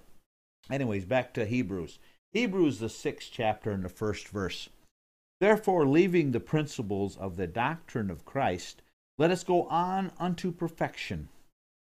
[0.70, 1.98] Anyways, back to Hebrews.
[2.32, 4.68] Hebrews, the sixth chapter, and the first verse.
[5.40, 8.82] Therefore, leaving the principles of the doctrine of Christ,
[9.18, 11.28] let us go on unto perfection,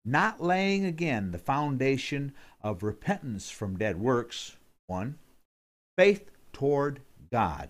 [0.03, 5.17] not laying again the foundation of repentance from dead works, 1.
[5.97, 7.69] Faith toward God,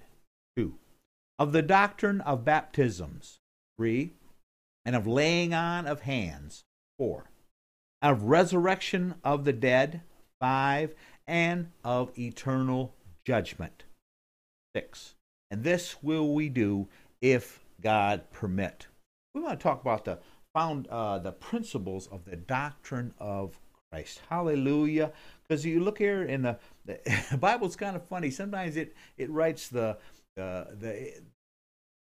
[0.57, 0.75] 2.
[1.39, 3.39] Of the doctrine of baptisms,
[3.77, 4.11] 3.
[4.85, 6.63] And of laying on of hands,
[6.97, 7.29] 4.
[8.01, 10.01] Of resurrection of the dead,
[10.39, 10.93] 5
[11.27, 12.93] and of eternal
[13.25, 13.83] judgment.
[14.75, 15.15] 6.
[15.51, 16.87] And this will we do
[17.21, 18.87] if God permit.
[19.33, 20.19] We want to talk about the
[20.53, 23.59] found uh, the principles of the doctrine of
[23.91, 24.21] Christ.
[24.29, 25.11] Hallelujah!
[25.43, 28.31] Because you look here in the, the Bible's kind of funny.
[28.31, 29.97] Sometimes it it writes the
[30.37, 31.13] uh, the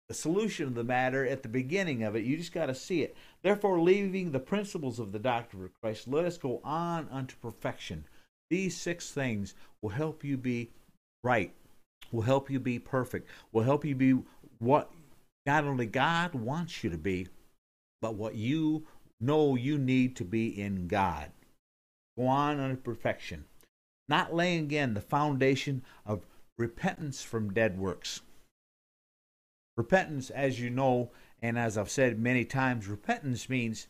[0.07, 2.25] the solution of the matter at the beginning of it.
[2.25, 3.15] You just got to see it.
[3.43, 8.05] Therefore, leaving the principles of the doctrine of Christ, let us go on unto perfection.
[8.49, 10.71] These six things will help you be
[11.23, 11.53] right,
[12.11, 14.17] will help you be perfect, will help you be
[14.59, 14.91] what
[15.45, 17.27] not only God wants you to be,
[18.01, 18.85] but what you
[19.19, 21.31] know you need to be in God.
[22.17, 23.45] Go on unto perfection.
[24.07, 26.25] Not laying again the foundation of
[26.57, 28.21] repentance from dead works.
[29.77, 33.87] Repentance, as you know, and as I've said many times, repentance means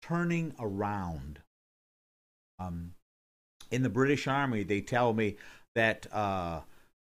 [0.00, 1.40] turning around.
[2.58, 2.94] Um,
[3.70, 5.36] in the British Army, they tell me
[5.74, 6.60] that uh,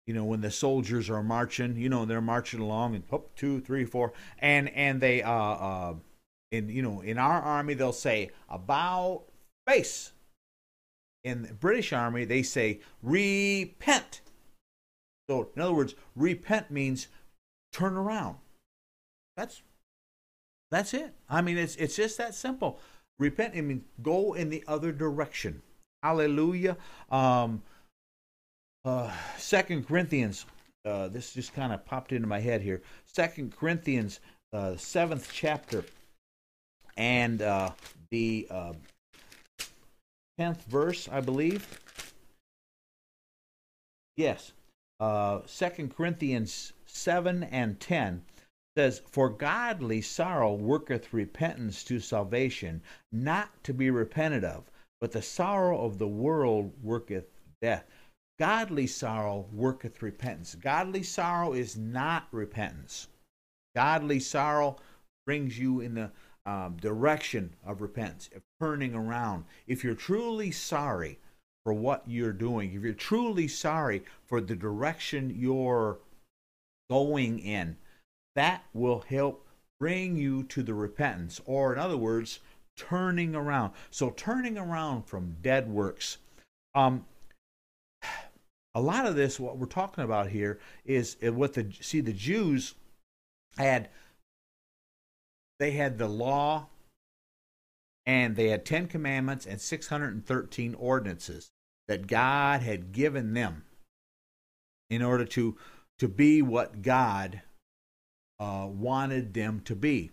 [0.06, 3.04] you know when the soldiers are marching, you know they're marching along and
[3.36, 5.94] two, three, four, and and they uh, uh,
[6.50, 9.22] in you know in our army they'll say about
[9.66, 10.12] face.
[11.22, 14.22] In the British Army, they say repent.
[15.28, 17.08] So in other words, repent means
[17.72, 18.36] turn around.
[19.36, 19.62] That's
[20.70, 21.14] that's it.
[21.28, 22.80] I mean, it's it's just that simple.
[23.18, 23.54] Repent.
[23.56, 25.62] I mean, go in the other direction.
[26.02, 26.76] Hallelujah.
[27.10, 27.62] Um,
[28.84, 30.46] uh, Second Corinthians.
[30.84, 32.80] Uh, this just kind of popped into my head here.
[33.04, 34.20] Second Corinthians,
[34.54, 35.84] uh, seventh chapter,
[36.96, 37.70] and uh,
[38.10, 38.72] the uh,
[40.38, 41.80] tenth verse, I believe.
[44.16, 44.52] Yes,
[45.00, 48.22] uh, Second Corinthians seven and ten
[48.76, 52.82] says, For godly sorrow worketh repentance to salvation,
[53.12, 54.69] not to be repented of,
[55.00, 57.26] but the sorrow of the world worketh
[57.62, 57.84] death.
[58.38, 60.54] Godly sorrow worketh repentance.
[60.54, 63.08] Godly sorrow is not repentance.
[63.74, 64.76] Godly sorrow
[65.26, 66.10] brings you in the
[66.46, 69.44] um, direction of repentance, of turning around.
[69.66, 71.18] If you're truly sorry
[71.64, 75.98] for what you're doing, if you're truly sorry for the direction you're
[76.88, 77.76] going in,
[78.36, 79.46] that will help
[79.78, 82.40] bring you to the repentance, or in other words,
[82.88, 83.72] turning around.
[83.90, 86.18] So turning around from dead works.
[86.74, 87.04] Um,
[88.74, 92.74] a lot of this, what we're talking about here, is what the see the Jews
[93.58, 93.88] had.
[95.58, 96.68] They had the law,
[98.06, 101.50] and they had ten commandments and six hundred and thirteen ordinances
[101.88, 103.64] that God had given them
[104.88, 105.58] in order to
[105.98, 107.42] to be what God
[108.38, 110.12] uh, wanted them to be.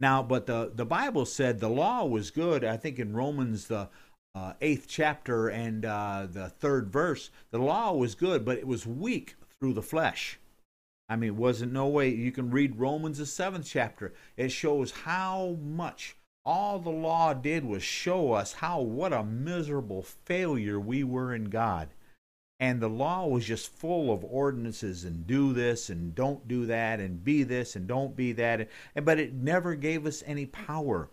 [0.00, 2.64] Now, but the, the Bible said the law was good.
[2.64, 3.88] I think in Romans, the
[4.34, 8.86] uh, eighth chapter and uh, the third verse, the law was good, but it was
[8.86, 10.38] weak through the flesh.
[11.08, 12.08] I mean, it wasn't no way.
[12.08, 14.14] You can read Romans, the seventh chapter.
[14.36, 20.02] It shows how much all the law did was show us how what a miserable
[20.02, 21.88] failure we were in God
[22.60, 27.00] and the law was just full of ordinances and do this and don't do that
[27.00, 28.68] and be this and don't be that
[29.02, 31.08] but it never gave us any power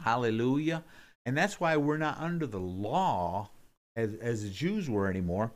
[0.00, 0.84] hallelujah
[1.24, 3.48] and that's why we're not under the law
[3.96, 5.52] as, as the jews were anymore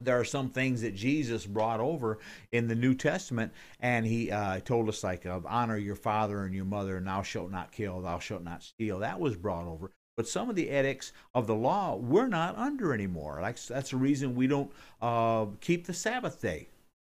[0.00, 2.18] there are some things that Jesus brought over
[2.52, 6.54] in the New Testament, and he uh, told us like of honor your father and
[6.54, 8.98] your mother, and thou shalt not kill, thou shalt not steal.
[8.98, 9.90] That was brought over.
[10.16, 13.38] But some of the edicts of the law we're not under anymore.
[13.42, 14.70] Like that's the reason we don't
[15.02, 16.68] uh, keep the Sabbath day.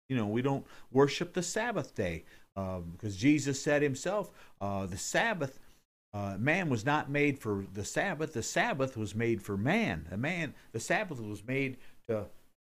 [0.09, 2.23] You know, we don't worship the Sabbath day
[2.55, 5.59] because Jesus said himself, uh, the Sabbath.
[6.15, 8.33] Uh, man was not made for the Sabbath.
[8.33, 10.05] The Sabbath was made for man.
[10.11, 12.27] The man, the Sabbath was made to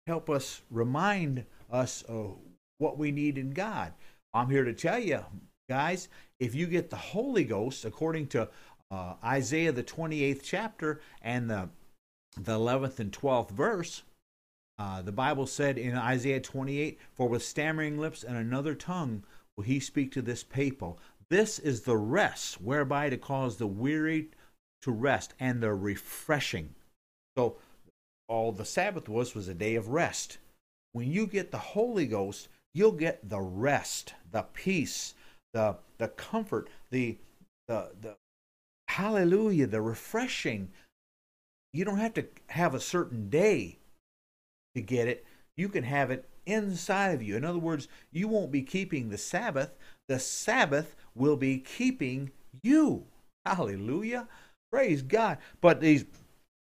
[0.06, 2.38] help us remind us of
[2.78, 3.92] what we need in God.
[4.32, 5.20] I'm here to tell you,
[5.68, 6.08] guys,
[6.40, 8.48] if you get the Holy Ghost, according to
[8.90, 11.68] uh, Isaiah the 28th chapter and the
[12.38, 14.02] the 11th and 12th verse,
[14.78, 19.24] uh, the Bible said in Isaiah 28, "For with stammering lips and another tongue
[19.56, 20.98] will he speak to this people.
[21.30, 24.30] This is the rest whereby to cause the weary
[24.82, 26.74] to rest and the refreshing."
[27.38, 27.56] So,
[28.28, 30.38] all the Sabbath was was a day of rest.
[30.92, 35.14] When you get the Holy Ghost, you'll get the rest, the peace,
[35.54, 37.18] the the comfort, the
[37.66, 38.16] the the
[38.88, 40.70] hallelujah, the refreshing.
[41.72, 43.78] You don't have to have a certain day
[44.74, 45.26] to get it.
[45.56, 47.36] You can have it inside of you.
[47.36, 49.76] In other words, you won't be keeping the Sabbath,
[50.08, 52.30] the Sabbath will be keeping
[52.62, 53.04] you.
[53.44, 54.28] Hallelujah.
[54.70, 55.38] Praise God.
[55.60, 56.04] But these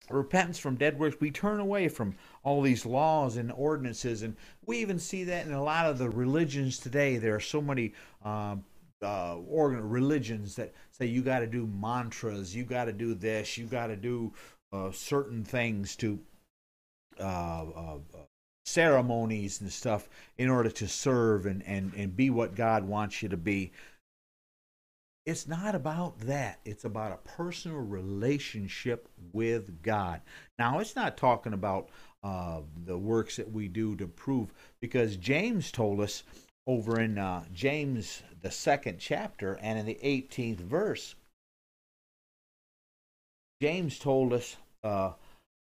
[0.10, 4.22] repentance from dead works, we turn away from all these laws and ordinances.
[4.22, 7.18] And we even see that in a lot of the religions today.
[7.18, 8.64] There are so many um,
[9.06, 13.58] uh, organ religions that say you got to do mantras, you got to do this,
[13.58, 14.34] you got to do
[14.74, 16.20] uh, certain things to
[17.20, 17.98] uh, uh,
[18.66, 23.30] ceremonies and stuff in order to serve and, and, and be what God wants you
[23.30, 23.72] to be.
[25.26, 26.60] It's not about that.
[26.66, 30.22] It's about a personal relationship with God.
[30.60, 31.90] Now, it's not talking about
[32.24, 36.24] uh, the works that we do to prove, because James told us
[36.68, 41.16] over in uh, James, the second chapter, and in the 18th verse,
[43.62, 45.12] James told us, uh,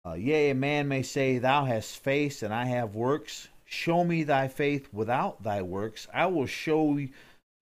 [0.07, 3.49] uh, Yea, a man may say, Thou hast faith, and I have works.
[3.65, 6.07] Show me thy faith without thy works.
[6.13, 6.99] I will show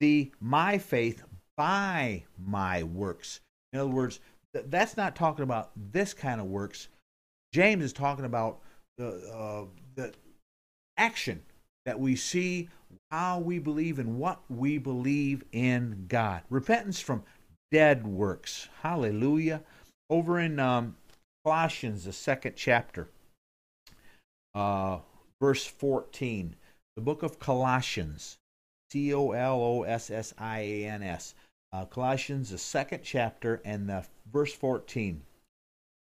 [0.01, 1.23] thee my faith
[1.57, 3.41] by my works.
[3.73, 4.19] In other words,
[4.55, 6.89] th- that's not talking about this kind of works.
[7.53, 8.61] James is talking about
[8.99, 9.65] the, uh,
[9.95, 10.13] the
[10.97, 11.43] action
[11.85, 12.69] that we see
[13.11, 16.43] how we believe and what we believe in God.
[16.51, 17.23] Repentance from
[17.71, 18.69] dead works.
[18.83, 19.63] Hallelujah.
[20.09, 20.97] Over in um,
[21.45, 23.09] Colossians, the second chapter,
[24.55, 24.99] uh,
[25.41, 26.57] verse 14,
[26.97, 28.39] the book of Colossians,
[28.91, 31.35] C O L O S S I A N S.
[31.73, 35.23] Uh, Colossians, the second chapter, and the verse 14.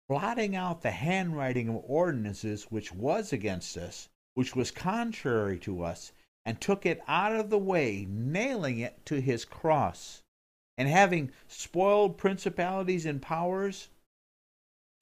[0.08, 6.14] Blotting out the handwriting of ordinances which was against us, which was contrary to us,
[6.46, 10.22] and took it out of the way, nailing it to his cross.
[10.78, 13.90] And having spoiled principalities and powers,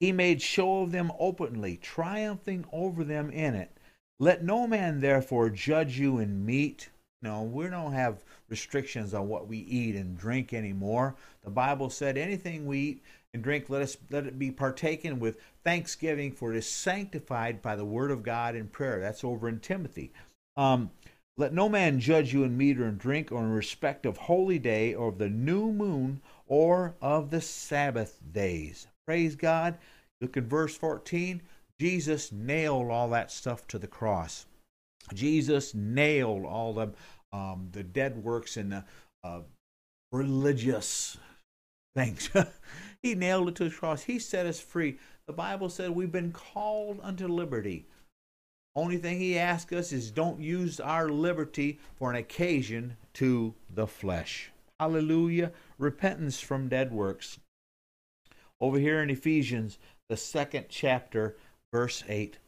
[0.00, 3.76] he made show of them openly, triumphing over them in it.
[4.18, 6.88] Let no man therefore judge you in meat
[7.24, 11.16] no, we don't have restrictions on what we eat and drink anymore.
[11.42, 13.02] The Bible said anything we eat
[13.34, 17.76] and drink, let us let it be partaken with thanksgiving, for it is sanctified by
[17.76, 19.00] the word of God in prayer.
[19.00, 20.12] That's over in Timothy.
[20.56, 20.92] Um,
[21.36, 24.60] let no man judge you in meat or in drink, or in respect of holy
[24.60, 28.86] day, or of the new moon, or of the Sabbath days.
[29.04, 29.76] Praise God.
[30.20, 31.42] Look at verse 14.
[31.80, 34.46] Jesus nailed all that stuff to the cross.
[35.12, 36.92] Jesus nailed all the
[37.32, 38.84] um, the dead works and the
[39.24, 39.40] uh,
[40.12, 41.16] religious
[41.96, 42.30] things.
[43.04, 44.02] he nailed it to the cross.
[44.02, 44.98] He set us free.
[45.26, 47.86] The Bible said we've been called unto liberty.
[48.74, 53.86] Only thing he asks us is don't use our liberty for an occasion to the
[53.86, 54.50] flesh.
[54.80, 55.52] Hallelujah.
[55.78, 57.38] Repentance from dead works.
[58.60, 59.78] Over here in Ephesians,
[60.08, 61.36] the second chapter,
[61.72, 62.38] verse 8.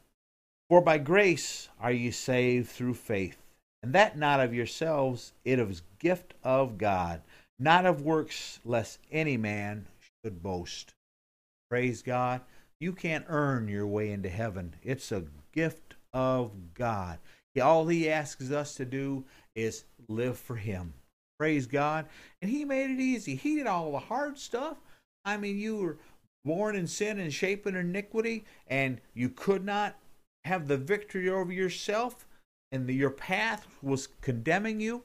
[0.68, 3.36] For by grace are ye saved through faith
[3.86, 7.22] and that not of yourselves, it is gift of God,
[7.56, 9.86] not of works, lest any man
[10.24, 10.94] should boast.
[11.70, 12.40] Praise God.
[12.80, 14.74] You can't earn your way into heaven.
[14.82, 17.18] It's a gift of God.
[17.60, 20.92] All he asks us to do is live for him.
[21.38, 22.06] Praise God.
[22.42, 23.34] And he made it easy.
[23.34, 24.76] He did all the hard stuff.
[25.24, 25.98] I mean, you were
[26.44, 29.96] born in sin and shaped in iniquity, and you could not
[30.44, 32.26] have the victory over yourself
[32.72, 35.02] and the, your path was condemning you,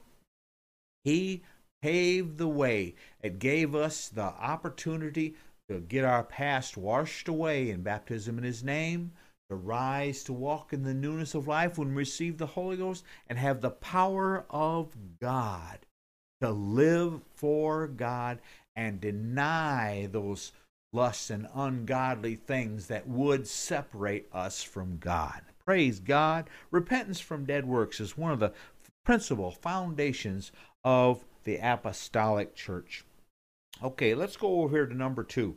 [1.04, 1.42] He
[1.82, 2.94] paved the way.
[3.22, 5.34] It gave us the opportunity
[5.68, 9.12] to get our past washed away in baptism in His name,
[9.50, 13.04] to rise to walk in the newness of life when we receive the Holy Ghost,
[13.28, 15.80] and have the power of God
[16.40, 18.38] to live for God
[18.74, 20.52] and deny those
[20.92, 25.42] lusts and ungodly things that would separate us from God.
[25.64, 26.50] Praise God.
[26.70, 28.52] Repentance from dead works is one of the
[29.04, 30.52] principal foundations
[30.84, 33.04] of the apostolic church.
[33.82, 35.56] Okay, let's go over here to number two.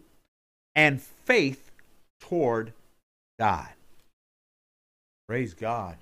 [0.75, 1.71] And faith
[2.19, 2.73] toward
[3.39, 3.69] God.
[5.27, 5.97] Praise God.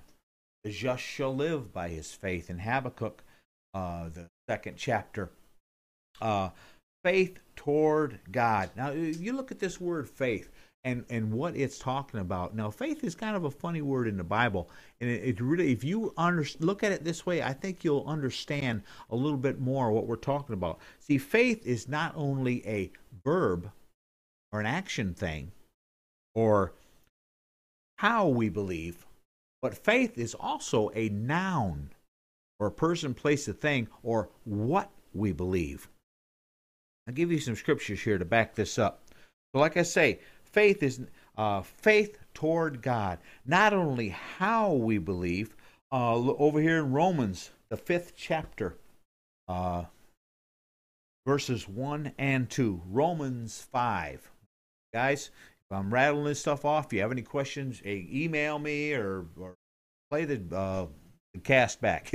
[0.62, 2.48] The just shall live by his faith.
[2.48, 3.22] In Habakkuk,
[3.74, 5.30] uh, the second chapter,
[6.20, 6.50] uh,
[7.04, 8.70] faith toward God.
[8.76, 10.50] Now, you look at this word faith
[10.84, 12.54] and and what it's talking about.
[12.54, 14.68] Now, faith is kind of a funny word in the Bible,
[15.00, 18.04] and it, it really, if you under, look at it this way, I think you'll
[18.06, 20.78] understand a little bit more what we're talking about.
[21.00, 22.92] See, faith is not only a
[23.24, 23.70] verb
[24.52, 25.52] or an action thing,
[26.34, 26.72] or
[27.98, 29.06] how we believe,
[29.62, 31.90] but faith is also a noun,
[32.60, 35.88] or a person, place, a thing, or what we believe.
[37.06, 39.02] I'll give you some scriptures here to back this up.
[39.54, 40.20] So, like I say,
[40.54, 41.00] faith is
[41.36, 43.18] uh, faith toward God.
[43.44, 45.56] Not only how we believe,
[45.92, 48.76] uh, over here in Romans, the fifth chapter,
[49.48, 49.84] uh,
[51.26, 52.80] verses 1 and 2.
[52.86, 54.30] Romans 5.
[54.94, 55.30] Guys,
[55.70, 59.54] if I'm rattling this stuff off, if you have any questions, email me or, or
[60.10, 60.86] play the uh,
[61.42, 62.12] cast back.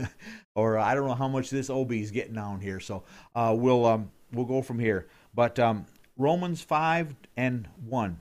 [0.54, 2.80] or I don't know how much this OB is getting on here.
[2.80, 5.08] So uh, we'll um, we'll go from here.
[5.34, 5.86] But um,
[6.16, 8.20] Romans five and one.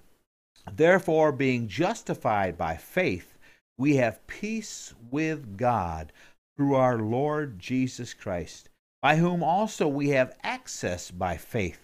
[0.72, 3.38] Therefore, being justified by faith,
[3.78, 6.12] we have peace with God
[6.56, 8.70] through our Lord Jesus Christ,
[9.02, 11.80] by whom also we have access by faith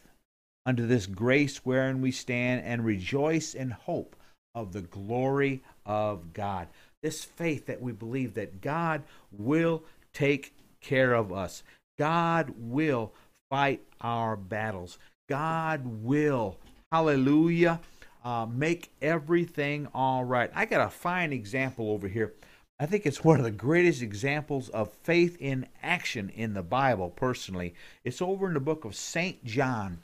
[0.66, 4.16] unto this grace wherein we stand and rejoice in hope
[4.54, 6.68] of the glory of God.
[7.02, 9.84] This faith that we believe that God will
[10.14, 11.64] take care of us,
[11.98, 13.14] God will
[13.50, 16.58] fight our battles, God will,
[16.92, 17.82] hallelujah,
[18.24, 20.50] uh, make everything all right.
[20.56, 22.34] I got a fine example over here.
[22.80, 27.10] I think it's one of the greatest examples of faith in action in the Bible,
[27.10, 27.74] personally.
[28.04, 29.44] It's over in the book of St.
[29.44, 30.00] John.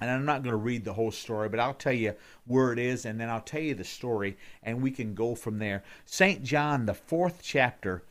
[0.00, 2.14] And I'm not going to read the whole story, but I'll tell you
[2.46, 5.58] where it is, and then I'll tell you the story, and we can go from
[5.58, 5.82] there.
[6.04, 6.44] St.
[6.44, 8.02] John, the fourth chapter,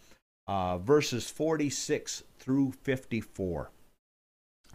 [0.48, 3.72] uh, verses 46 through 54.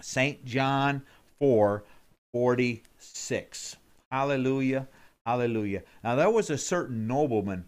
[0.01, 0.45] St.
[0.45, 1.03] John
[1.41, 1.83] 4
[2.33, 3.77] 46.
[4.11, 4.87] Hallelujah.
[5.27, 5.83] Hallelujah.
[6.03, 7.65] Now, there was a certain nobleman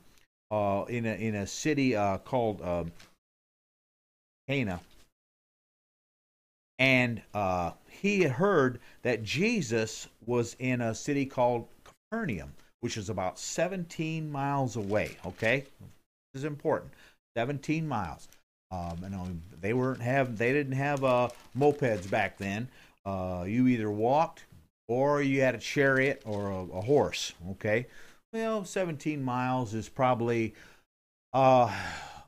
[0.51, 2.85] uh, in, a, in a city uh, called uh,
[4.49, 4.81] Cana.
[6.79, 13.39] And uh, he heard that Jesus was in a city called Capernaum, which is about
[13.39, 15.17] 17 miles away.
[15.25, 15.65] Okay?
[16.33, 16.93] This is important.
[17.37, 18.29] 17 miles.
[18.73, 19.29] Um, you know,
[19.61, 22.69] they weren't have they didn't have uh, mopeds back then.
[23.05, 24.47] Uh, you either walked
[24.89, 27.33] or you had a chariot or a, a horse.
[27.51, 27.87] Okay,
[28.33, 30.55] well, 17 miles is probably
[31.33, 31.73] uh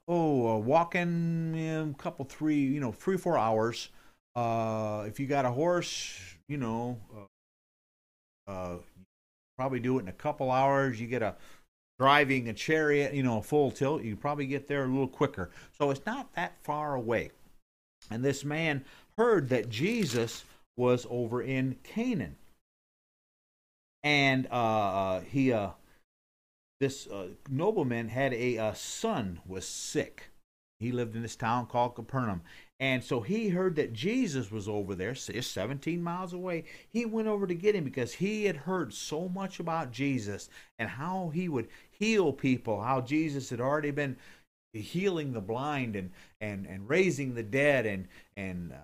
[0.08, 3.90] oh uh, walking a couple three you know three four hours.
[4.34, 6.18] Uh, if you got a horse,
[6.48, 8.76] you know, uh, uh,
[9.56, 11.00] probably do it in a couple hours.
[11.00, 11.36] You get a
[11.98, 15.50] driving a chariot, you know, full tilt, you probably get there a little quicker.
[15.78, 17.30] So it's not that far away.
[18.10, 18.84] And this man
[19.16, 20.44] heard that Jesus
[20.76, 22.36] was over in Canaan
[24.04, 25.70] and uh, uh, he uh,
[26.78, 30.30] this uh, nobleman had a, a, son was sick.
[30.78, 32.42] He lived in this town called Capernaum,
[32.78, 36.64] and so he heard that Jesus was over there, 17 miles away.
[36.90, 40.90] He went over to get him because he had heard so much about Jesus and
[40.90, 44.16] how he would heal people, how Jesus had already been
[44.74, 46.10] healing the blind and
[46.40, 48.76] and and raising the dead and and uh,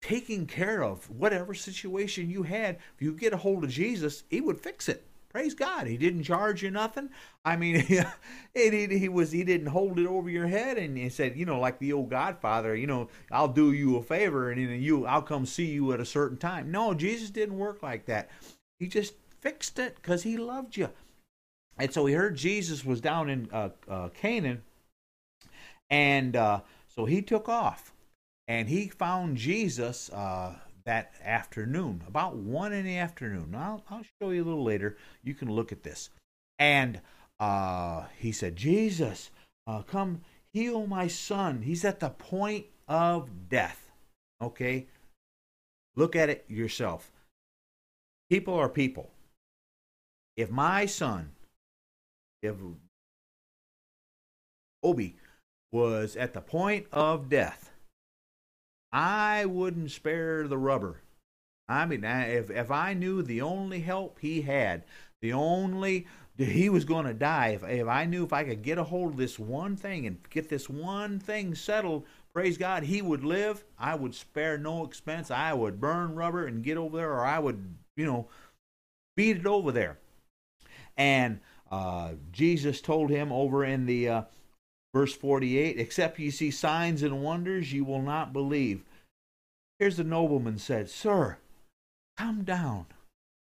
[0.00, 2.76] taking care of whatever situation you had.
[2.94, 5.04] If you get a hold of Jesus, He would fix it.
[5.28, 5.86] Praise God.
[5.86, 7.10] He didn't charge you nothing.
[7.44, 8.00] I mean, he,
[8.54, 11.60] he, he was he didn't hold it over your head and he said, you know,
[11.60, 15.22] like the old Godfather, you know, I'll do you a favor and then you I'll
[15.22, 16.70] come see you at a certain time.
[16.70, 18.30] No, Jesus didn't work like that.
[18.78, 20.88] He just fixed it because he loved you.
[21.78, 24.62] And so he heard Jesus was down in uh, uh, Canaan,
[25.88, 27.92] and uh, so he took off
[28.48, 33.54] and he found Jesus uh, that afternoon, about one in the afternoon.
[33.54, 34.96] I'll, I'll show you a little later.
[35.22, 36.08] You can look at this.
[36.58, 37.02] And
[37.38, 39.30] uh, he said, Jesus,
[39.66, 40.22] uh, come
[40.54, 41.60] heal my son.
[41.60, 43.90] He's at the point of death.
[44.40, 44.86] Okay?
[45.94, 47.12] Look at it yourself.
[48.30, 49.10] People are people.
[50.38, 51.32] If my son,
[52.42, 52.54] if
[54.82, 55.16] Obi
[55.70, 57.72] was at the point of death,
[58.92, 61.02] I wouldn't spare the rubber.
[61.68, 64.84] I mean, if if I knew the only help he had,
[65.20, 68.78] the only he was going to die, if if I knew if I could get
[68.78, 73.02] a hold of this one thing and get this one thing settled, praise God, he
[73.02, 73.64] would live.
[73.78, 75.30] I would spare no expense.
[75.30, 78.28] I would burn rubber and get over there, or I would, you know,
[79.16, 79.98] beat it over there.
[80.96, 84.22] And uh, Jesus told him over in the uh,
[84.94, 88.82] Verse 48 Except ye see signs and wonders, ye will not believe.
[89.78, 91.38] Here's the nobleman said, Sir,
[92.16, 92.86] come down.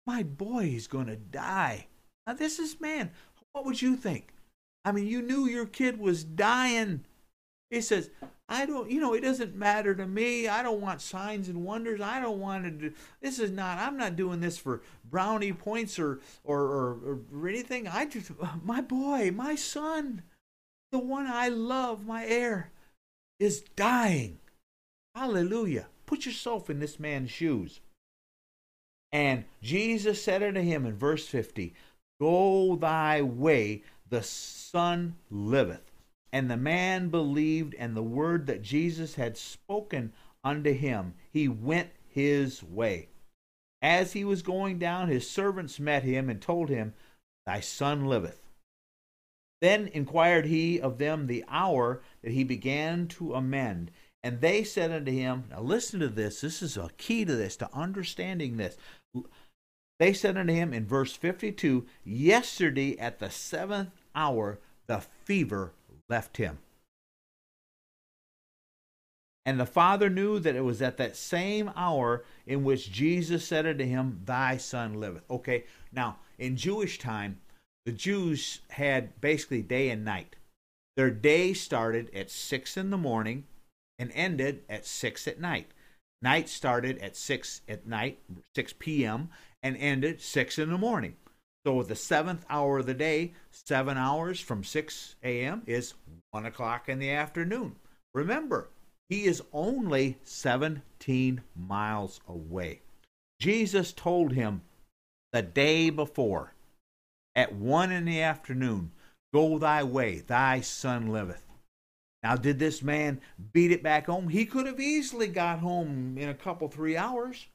[0.06, 1.86] My boy is going to die.
[2.26, 3.10] Now, this is man.
[3.52, 4.28] What would you think?
[4.84, 7.04] I mean, you knew your kid was dying.
[7.70, 8.10] He says,
[8.48, 10.48] I don't, you know, it doesn't matter to me.
[10.48, 12.00] I don't want signs and wonders.
[12.00, 15.98] I don't want to do, this is not, I'm not doing this for brownie points
[15.98, 17.86] or, or, or, or anything.
[17.86, 18.30] I just,
[18.64, 20.22] my boy, my son,
[20.92, 22.70] the one I love, my heir,
[23.38, 24.38] is dying.
[25.14, 25.86] Hallelujah.
[26.06, 27.80] Put yourself in this man's shoes.
[29.12, 31.74] And Jesus said unto him in verse 50,
[32.20, 35.92] Go thy way, the son liveth.
[36.32, 40.12] And the man believed, and the word that Jesus had spoken
[40.44, 43.08] unto him, he went his way.
[43.80, 46.94] As he was going down, his servants met him and told him,
[47.46, 48.47] Thy son liveth.
[49.60, 53.90] Then inquired he of them the hour that he began to amend.
[54.22, 56.40] And they said unto him, Now listen to this.
[56.40, 58.76] This is a key to this, to understanding this.
[59.98, 65.72] They said unto him in verse 52 Yesterday at the seventh hour the fever
[66.08, 66.58] left him.
[69.44, 73.66] And the father knew that it was at that same hour in which Jesus said
[73.66, 75.22] unto him, Thy son liveth.
[75.30, 77.40] Okay, now in Jewish time,
[77.88, 80.36] the Jews had basically day and night.
[80.98, 83.44] Their day started at 6 in the morning
[83.98, 85.70] and ended at 6 at night.
[86.20, 88.18] Night started at 6 at night,
[88.54, 89.30] 6 p.m.,
[89.62, 91.16] and ended 6 in the morning.
[91.64, 95.94] So the seventh hour of the day, seven hours from 6 a.m., is
[96.32, 97.76] 1 o'clock in the afternoon.
[98.12, 98.68] Remember,
[99.08, 102.82] he is only 17 miles away.
[103.40, 104.60] Jesus told him
[105.32, 106.52] the day before,
[107.34, 108.92] at 1 in the afternoon,
[109.32, 111.44] Go thy way, thy son liveth.
[112.22, 113.20] Now, did this man
[113.52, 114.28] beat it back home?
[114.28, 117.46] He could have easily got home in a couple, three hours.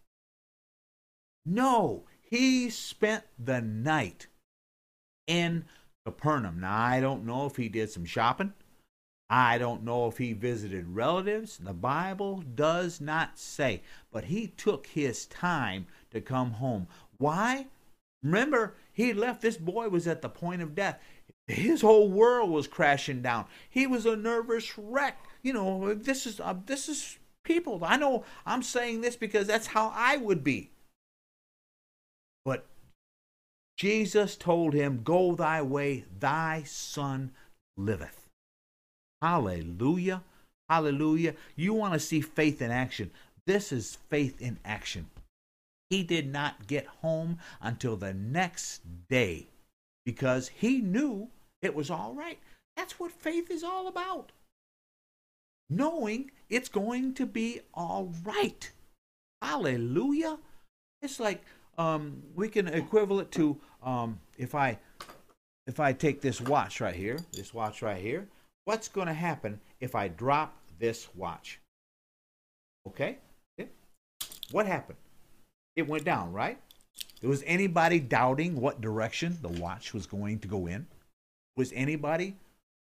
[1.45, 4.27] No, he spent the night
[5.27, 5.65] in
[6.05, 6.61] Capernaum.
[6.61, 8.53] Now, I don't know if he did some shopping.
[9.29, 11.57] I don't know if he visited relatives.
[11.57, 13.81] The Bible does not say.
[14.11, 16.87] But he took his time to come home.
[17.17, 17.67] Why?
[18.21, 19.41] Remember, he left.
[19.41, 20.99] This boy was at the point of death.
[21.47, 23.45] His whole world was crashing down.
[23.69, 25.17] He was a nervous wreck.
[25.41, 27.81] You know, this is uh, this is people.
[27.83, 30.71] I know I'm saying this because that's how I would be.
[32.45, 32.65] But
[33.77, 37.31] Jesus told him, "Go thy way; thy son
[37.75, 38.29] liveth."
[39.21, 40.23] Hallelujah.
[40.69, 41.35] Hallelujah.
[41.55, 43.11] You want to see faith in action.
[43.45, 45.07] This is faith in action.
[45.93, 48.81] He did not get home until the next
[49.11, 49.49] day
[50.07, 51.29] because he knew
[51.61, 52.39] it was all right.
[52.75, 54.31] That's what faith is all about.
[55.69, 58.71] Knowing it's going to be all right.
[59.39, 60.39] Hallelujah.
[61.03, 61.43] It's like
[61.77, 64.79] um, we can equivalent to um, if I
[65.67, 68.27] if I take this watch right here, this watch right here,
[68.65, 71.59] what's going to happen if I drop this watch?
[72.87, 73.19] Okay?
[74.49, 74.97] What happened?
[75.75, 76.59] It went down, right?
[77.21, 80.87] Was anybody doubting what direction the watch was going to go in?
[81.55, 82.35] Was anybody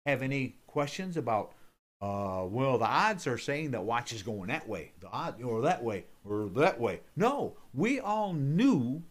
[0.06, 1.52] have any questions about,
[2.00, 5.62] uh, well, the odds are saying that watch is going that way, the odd, or
[5.62, 7.00] that way, or that way.
[7.16, 9.02] No, we all knew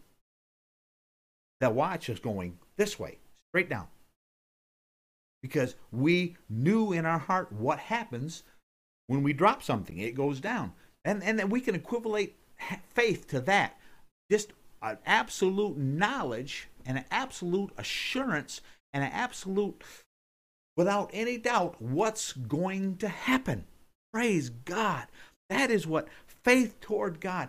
[1.60, 3.18] that watch was going this way,
[3.50, 3.88] straight down
[5.44, 8.44] because we knew in our heart what happens
[9.08, 9.98] when we drop something.
[9.98, 10.72] It goes down.
[11.04, 12.34] And, and then we can equivalate
[12.94, 13.78] faith to that.
[14.30, 14.52] Just
[14.82, 18.60] an absolute knowledge and an absolute assurance
[18.92, 19.82] and an absolute,
[20.76, 23.64] without any doubt, what's going to happen.
[24.12, 25.06] Praise God.
[25.50, 27.48] That is what faith toward God.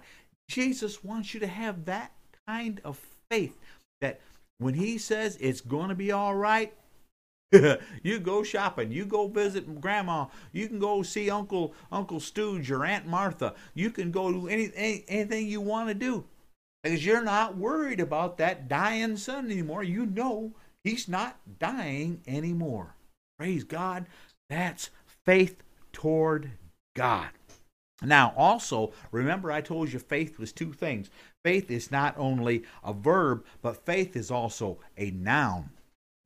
[0.50, 2.12] Jesus wants you to have that
[2.48, 3.00] kind of
[3.30, 3.58] faith
[4.02, 4.22] that
[4.58, 6.74] when he says it's going to be all right,
[8.04, 8.92] you go shopping.
[8.92, 10.26] You go visit grandma.
[10.52, 13.54] You can go see Uncle Uncle Stooge or Aunt Martha.
[13.74, 16.26] You can go do any, any anything you want to do
[16.84, 19.84] because you're not worried about that dying son anymore.
[19.84, 22.96] You know he's not dying anymore.
[23.38, 24.08] Praise God.
[24.50, 24.90] That's
[25.26, 26.52] faith toward
[26.96, 27.30] God.
[28.02, 31.10] Now, also, remember I told you faith was two things.
[31.44, 35.70] Faith is not only a verb, but faith is also a noun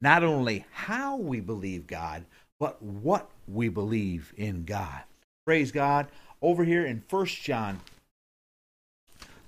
[0.01, 2.25] not only how we believe God,
[2.59, 5.03] but what we believe in God.
[5.45, 6.07] Praise God.
[6.41, 7.81] Over here in First John,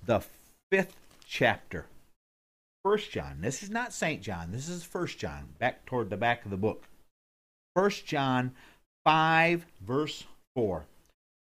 [0.06, 0.22] the
[0.70, 0.95] fifth
[1.26, 1.86] chapter.
[2.84, 3.41] First John.
[3.41, 4.22] This is not St.
[4.22, 4.52] John.
[4.52, 6.86] This is First John, back toward the back of the book.
[7.76, 8.54] First John
[9.06, 10.26] 5, verse
[10.56, 10.86] 4.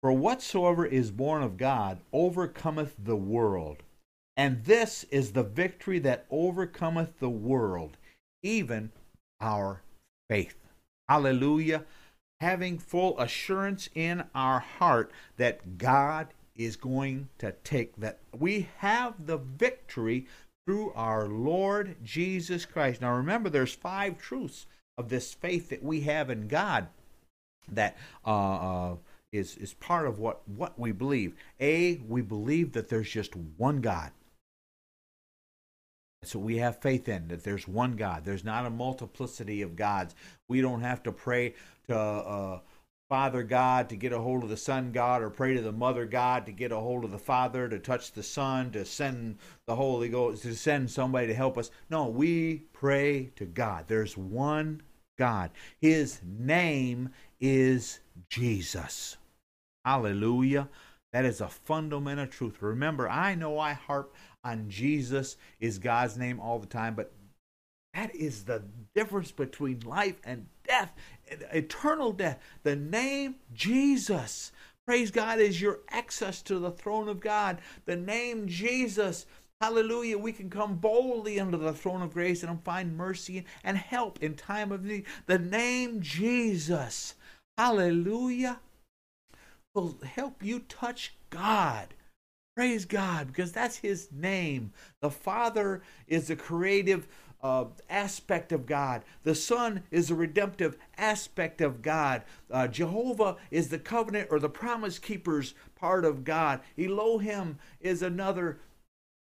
[0.01, 3.84] For whatsoever is born of God overcometh the world.
[4.38, 7.97] And this is the victory that overcometh the world,
[8.46, 8.91] even
[9.41, 9.82] our
[10.30, 10.56] faith.
[11.10, 11.84] Hallelujah.
[12.39, 19.26] Having full assurance in our heart that God is going to take, that we have
[19.26, 20.28] the victory
[20.66, 23.02] through our Lord Jesus Christ.
[23.02, 24.68] Now remember, there's five truths
[24.98, 26.88] of this faith that we have in God
[27.72, 28.96] that uh, uh,
[29.32, 31.34] is is part of what, what we believe.
[31.60, 34.12] A, we believe that there's just one God.
[36.24, 38.26] So we have faith in that there's one God.
[38.26, 40.16] There's not a multiplicity of gods.
[40.47, 41.53] We don't have to pray
[41.88, 42.59] to uh,
[43.09, 46.05] Father God to get a hold of the Son God or pray to the Mother
[46.05, 49.38] God to get a hold of the Father to touch the Son to send
[49.68, 51.70] the Holy Ghost to send somebody to help us.
[51.91, 53.86] No, we pray to God.
[53.88, 54.82] There's one
[55.20, 55.51] God.
[55.80, 57.09] His name
[57.39, 59.18] is Jesus.
[59.86, 60.68] Hallelujah.
[61.13, 62.61] That is a fundamental truth.
[62.61, 64.16] Remember, I know I harp
[64.46, 67.12] on Jesus is God's name all the time, but
[67.96, 70.93] that is the difference between life and death,
[71.52, 72.39] eternal death.
[72.64, 74.52] The name Jesus.
[74.86, 77.60] Praise God is your access to the throne of God.
[77.86, 79.26] The name Jesus.
[79.62, 80.18] Hallelujah.
[80.18, 84.36] We can come boldly under the throne of grace and find mercy and help in
[84.36, 85.06] time of need.
[85.26, 87.16] The name Jesus.
[87.58, 88.60] Hallelujah.
[89.74, 91.93] Will help you touch God.
[92.56, 94.72] Praise God, because that's His name.
[95.01, 97.06] The Father is the creative
[97.43, 99.03] uh, aspect of God.
[99.24, 102.24] The Son is the redemptive aspect of God.
[102.49, 106.62] Uh, Jehovah is the covenant or the promise keepers part of God.
[106.78, 108.60] Elohim is another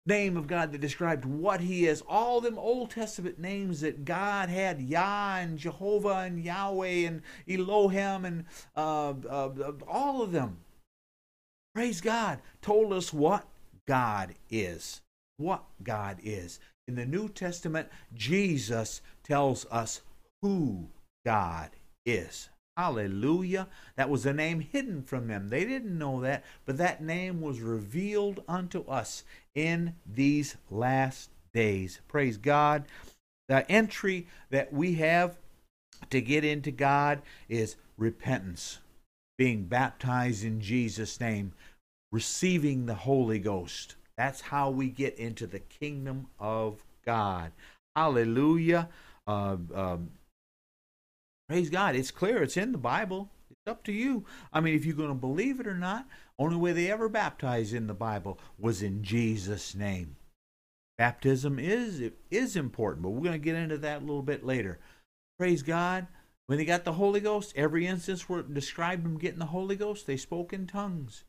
[0.07, 2.03] name of God that described what He is.
[2.09, 8.25] All them Old Testament names that God had Yah and Jehovah and Yahweh and Elohim
[8.25, 10.57] and uh, uh all of them.
[11.79, 13.47] Praise God, told us what
[13.87, 15.01] God is.
[15.37, 16.59] What God is.
[16.89, 20.01] In the New Testament, Jesus tells us
[20.43, 20.89] who
[21.25, 21.71] God
[22.05, 22.49] is.
[22.77, 23.69] Hallelujah.
[23.95, 25.51] That was a name hidden from them.
[25.51, 29.23] They didn't know that, but that name was revealed unto us
[29.55, 32.01] in these last days.
[32.09, 32.87] Praise God.
[33.47, 35.37] The entry that we have
[36.11, 38.79] to get into God is repentance,
[39.37, 41.53] being baptized in Jesus' name,
[42.13, 43.97] receiving the Holy Ghost.
[44.17, 47.53] That's how we get into the kingdom of God.
[47.95, 48.89] Hallelujah.
[49.27, 50.11] Uh, um,
[51.49, 51.95] praise God.
[51.95, 52.43] It's clear.
[52.43, 53.31] It's in the Bible.
[53.51, 54.25] It's up to you.
[54.53, 56.07] I mean, if you're going to believe it or not,
[56.39, 60.17] only way they ever baptized in the Bible was in Jesus' name.
[60.97, 64.81] Baptism is is important, but we're going to get into that a little bit later.
[65.39, 66.09] Praise God.
[66.47, 69.77] When they got the Holy Ghost, every instance where it described them getting the Holy
[69.77, 71.25] Ghost, they spoke in tongues.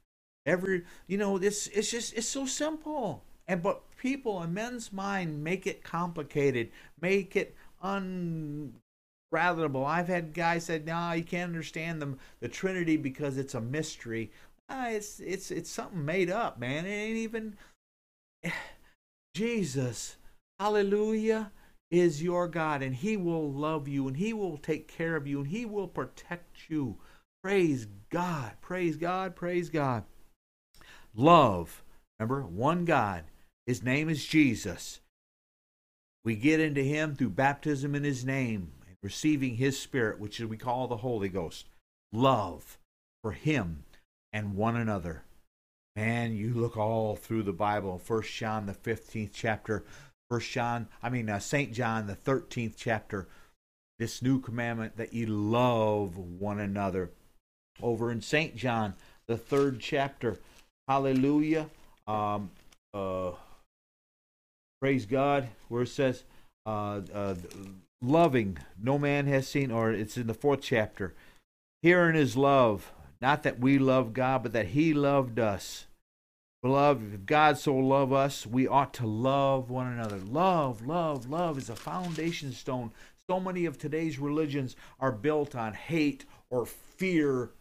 [0.50, 3.24] Every, you know, this it's just it's so simple.
[3.48, 6.72] And but people in men's mind make it complicated,
[7.02, 8.74] make it unravelable.
[9.86, 13.62] I've had guys said, "No, nah, you can't understand the the Trinity because it's a
[13.62, 14.32] mystery."
[14.70, 16.86] Ah, it's it's it's something made up, man.
[16.86, 17.58] It ain't even
[19.36, 20.18] Jesus.
[20.60, 21.52] Hallelujah
[21.92, 25.40] is your God, and He will love you, and He will take care of you,
[25.40, 26.98] and He will protect you.
[27.44, 30.04] Praise God, praise God, praise God.
[31.16, 31.84] Love.
[32.20, 33.26] Remember, one God.
[33.66, 35.00] His name is Jesus.
[36.24, 40.58] We get into Him through baptism in His name and receiving His Spirit, which we
[40.58, 41.68] call the Holy Ghost.
[42.12, 42.78] Love
[43.22, 43.84] for Him
[44.34, 45.24] and one another.
[45.96, 49.84] Man, you look all through the Bible, First John, the 15th chapter,
[50.30, 51.74] First John, I mean, uh, St.
[51.74, 53.28] John, the 13th chapter,
[53.98, 57.12] this new commandment that you love one another.
[57.82, 58.56] Over in St.
[58.56, 58.94] John,
[59.28, 60.40] the third chapter,
[60.90, 61.70] Hallelujah.
[62.08, 62.50] Um,
[62.96, 63.34] uh,
[64.82, 66.24] praise God, where it says,
[66.66, 67.36] uh, uh,
[68.02, 71.14] loving, no man has seen, or it's in the fourth chapter.
[71.84, 75.86] Herein is love, not that we love God, but that He loved us.
[76.64, 80.18] Beloved, if God so love us, we ought to love one another.
[80.18, 82.92] Love, love, love is a foundation stone.
[83.30, 87.52] So many of today's religions are built on hate or fear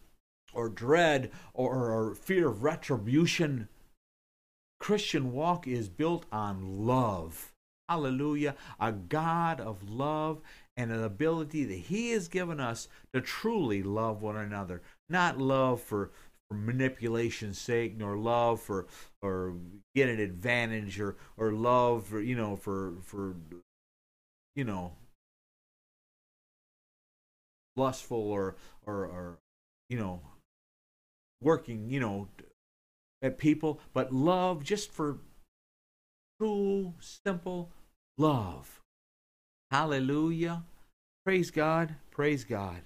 [0.53, 3.67] or dread or, or fear of retribution.
[4.79, 7.51] Christian walk is built on love.
[7.89, 8.55] Hallelujah.
[8.79, 10.41] A God of love
[10.77, 14.81] and an ability that He has given us to truly love one another.
[15.09, 16.11] Not love for,
[16.47, 18.87] for manipulation's sake, nor love for
[19.21, 19.55] or
[19.95, 23.35] get an advantage or or love for you know for for
[24.55, 24.93] you know
[27.75, 29.39] lustful or or or
[29.89, 30.21] you know
[31.41, 32.27] working, you know,
[33.21, 35.17] at people, but love just for
[36.39, 37.71] true, simple
[38.17, 38.81] love.
[39.71, 40.63] Hallelujah.
[41.25, 41.95] Praise God.
[42.11, 42.81] Praise God.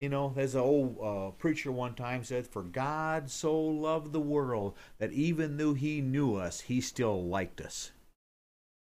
[0.00, 4.20] You know, there's an old uh, preacher one time said, For God so loved the
[4.20, 7.92] world that even though he knew us, he still liked us.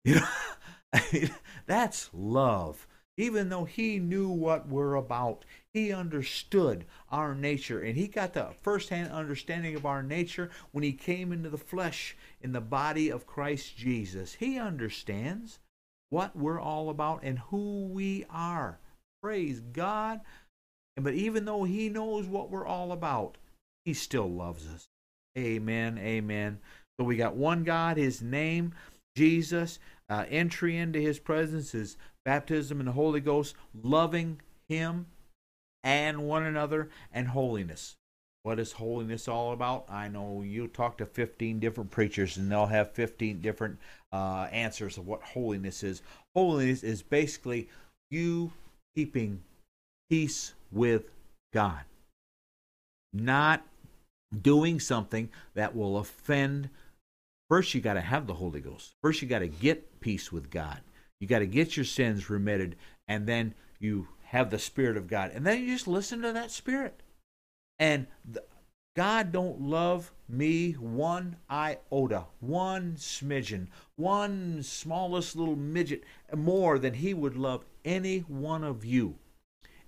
[0.05, 1.30] You know,
[1.68, 2.88] that's love.
[3.18, 5.43] Even though he knew what we're about,
[5.74, 10.93] he understood our nature, and he got the firsthand understanding of our nature when he
[10.93, 14.34] came into the flesh in the body of Christ Jesus.
[14.34, 15.59] He understands
[16.09, 18.80] what we're all about and who we are.
[19.22, 20.22] Praise God.
[20.97, 23.38] But even though he knows what we're all about,
[23.86, 24.88] he still loves us.
[25.38, 25.97] Amen.
[25.99, 26.59] Amen.
[26.99, 28.74] So we got one God, his name,
[29.15, 29.80] Jesus.
[30.09, 35.05] uh, entry into His presence is baptism in the Holy Ghost, loving Him
[35.84, 37.96] and one another, and holiness.
[38.44, 39.86] What is holiness all about?
[39.90, 43.78] I know you talk to 15 different preachers and they'll have 15 different
[44.14, 46.02] uh, answers of what holiness is.
[46.34, 47.70] Holiness is basically
[48.10, 48.54] you
[48.96, 49.44] keeping
[50.10, 51.12] peace with
[51.54, 51.82] God,
[53.14, 53.66] not
[54.42, 56.70] doing something that will offend.
[57.50, 58.94] First, you got to have the Holy Ghost.
[59.04, 60.80] First, you got to get peace with God.
[61.20, 62.78] You got to get your sins remitted,
[63.08, 66.52] and then you have the Spirit of God, and then you just listen to that
[66.52, 67.02] Spirit.
[67.80, 68.44] And the,
[68.96, 76.04] God don't love me one iota, one smidgen, one smallest little midget
[76.36, 79.16] more than He would love any one of you.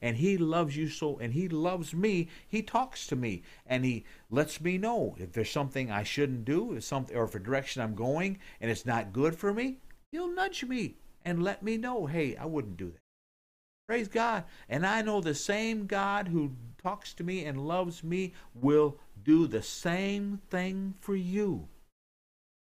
[0.01, 4.03] And he loves you so and he loves me he talks to me and he
[4.31, 7.83] lets me know if there's something i shouldn't do if something or if a direction
[7.83, 9.77] i'm going and it's not good for me
[10.11, 13.00] he'll nudge me and let me know hey i wouldn't do that
[13.87, 16.51] praise god and i know the same god who
[16.81, 21.67] talks to me and loves me will do the same thing for you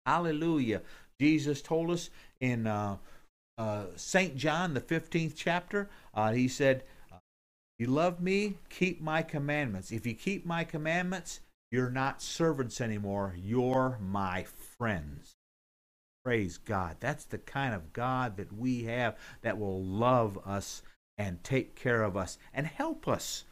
[0.06, 0.82] hallelujah
[1.20, 2.10] jesus told us
[2.40, 2.96] in uh,
[3.58, 6.84] uh, st john the 15th chapter uh, he said
[7.80, 9.92] you love me, keep my commandments.
[9.92, 11.42] If you keep my commandments,
[11.72, 13.36] you're not servants anymore.
[13.38, 14.46] You're my
[14.78, 15.36] friends.
[16.24, 16.98] Praise God.
[17.00, 20.82] That's the kind of God that we have that will love us
[21.18, 23.46] and take care of us and help us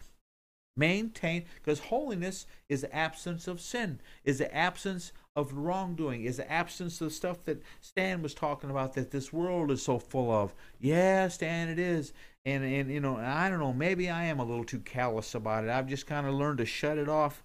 [0.77, 6.51] maintain because holiness is the absence of sin is the absence of wrongdoing is the
[6.51, 10.31] absence of the stuff that stan was talking about that this world is so full
[10.31, 10.53] of.
[10.79, 12.13] Yeah stan it is.
[12.45, 15.63] And and you know I don't know maybe I am a little too callous about
[15.63, 15.69] it.
[15.69, 17.43] I've just kind of learned to shut it off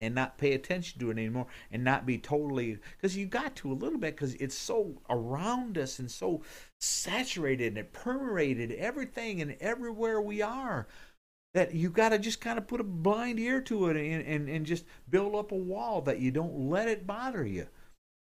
[0.00, 3.72] and not pay attention to it anymore and not be totally because you got to
[3.72, 6.42] a little bit because it's so around us and so
[6.80, 10.86] saturated and it permeated everything and everywhere we are
[11.54, 14.48] that you got to just kind of put a blind ear to it and, and,
[14.48, 17.66] and just build up a wall that you don't let it bother you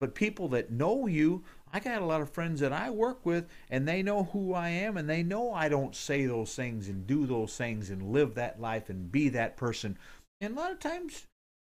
[0.00, 1.42] but people that know you
[1.72, 4.68] I got a lot of friends that I work with, and they know who I
[4.68, 8.34] am, and they know I don't say those things and do those things and live
[8.34, 9.96] that life and be that person.
[10.42, 11.26] And a lot of times,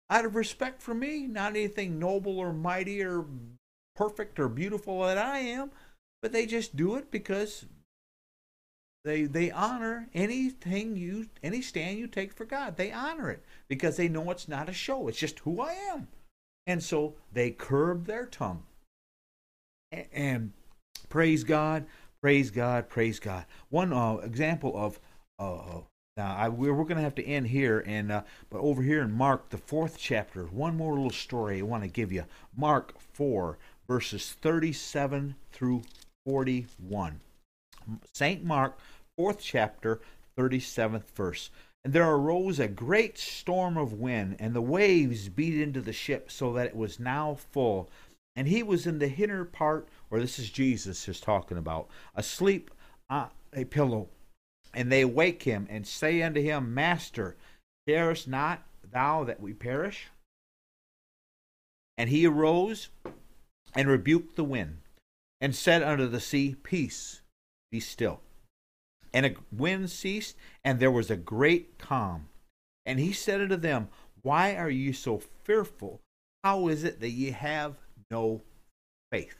[0.08, 3.24] out of respect for me, not anything noble or mighty or
[3.94, 5.70] perfect or beautiful that I am,
[6.22, 7.66] but they just do it because
[9.04, 12.76] they they honor anything you any stand you take for God.
[12.76, 15.08] They honor it because they know it's not a show.
[15.08, 16.08] It's just who I am.
[16.66, 18.64] And so they curb their tongue
[20.12, 20.52] and
[21.08, 21.86] praise God,
[22.20, 23.46] praise God, praise God.
[23.68, 25.00] One uh, example of
[25.38, 25.80] uh,
[26.16, 29.02] now I, we're, we're going to have to end here, and uh, but over here
[29.02, 32.24] in Mark, the fourth chapter, one more little story I want to give you.
[32.56, 35.82] Mark four verses thirty-seven through
[36.24, 37.20] forty-one.
[38.14, 38.78] Saint Mark,
[39.16, 40.00] fourth chapter,
[40.36, 41.50] thirty-seventh verse.
[41.84, 46.32] And there arose a great storm of wind, and the waves beat into the ship,
[46.32, 47.88] so that it was now full
[48.36, 52.70] and he was in the inner part, or this is Jesus is talking about, asleep
[53.08, 54.08] on a pillow.
[54.76, 57.34] And they wake him and say unto him, Master,
[57.88, 60.06] carest not thou that we perish?
[61.98, 62.90] And he arose
[63.74, 64.78] and rebuked the wind,
[65.40, 67.22] and said unto the sea, Peace,
[67.72, 68.20] be still.
[69.12, 72.28] And a wind ceased, and there was a great calm.
[72.84, 73.88] And he said unto them,
[74.22, 76.00] Why are you so fearful?
[76.44, 77.74] How is it that ye have
[78.10, 78.42] no
[79.10, 79.36] faith.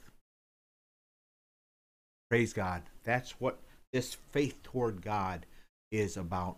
[2.29, 2.83] Praise God.
[3.03, 3.59] That's what
[3.97, 5.47] this faith toward God
[5.91, 6.57] is about.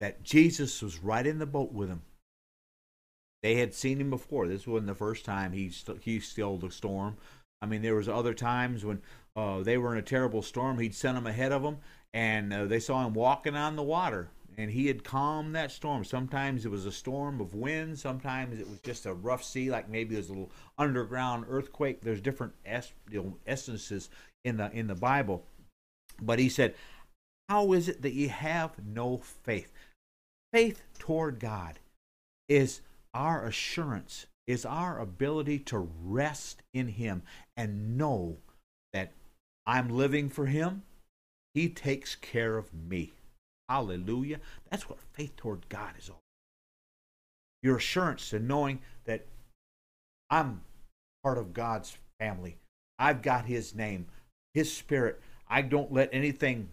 [0.00, 2.00] That Jesus was right in the boat with him.
[3.42, 4.48] They had seen him before.
[4.48, 7.18] This wasn't the first time he st- he stilled the storm.
[7.60, 9.02] I mean, there was other times when
[9.36, 10.78] uh, they were in a terrible storm.
[10.78, 11.78] He'd sent them ahead of them,
[12.14, 16.04] and uh, they saw him walking on the water and he had calmed that storm.
[16.04, 19.88] Sometimes it was a storm of wind, sometimes it was just a rough sea, like
[19.88, 22.00] maybe there's a little underground earthquake.
[22.00, 24.10] There's different es- you know, essences
[24.44, 25.46] in the in the Bible.
[26.20, 26.74] But he said,
[27.48, 29.72] How is it that ye have no faith?
[30.52, 31.78] Faith toward God
[32.48, 32.80] is
[33.12, 37.22] our assurance, is our ability to rest in Him
[37.56, 38.38] and know
[38.92, 39.12] that
[39.66, 40.82] I'm living for Him.
[41.54, 43.12] He takes care of me.
[43.68, 44.40] Hallelujah.
[44.70, 46.22] That's what faith toward God is all.
[47.62, 49.26] Your assurance to knowing that
[50.30, 50.62] I'm
[51.22, 52.56] part of God's family.
[52.98, 54.06] I've got His name,
[54.54, 55.20] His Spirit.
[55.48, 56.68] I don't let anything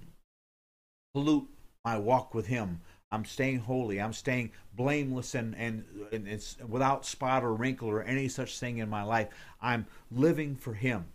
[1.13, 1.47] pollute
[1.83, 2.81] my walk with Him.
[3.11, 4.01] I'm staying holy.
[4.01, 8.79] I'm staying blameless and, and, and it's without spot or wrinkle or any such thing
[8.79, 9.29] in my life.
[9.61, 11.05] I'm living for Him.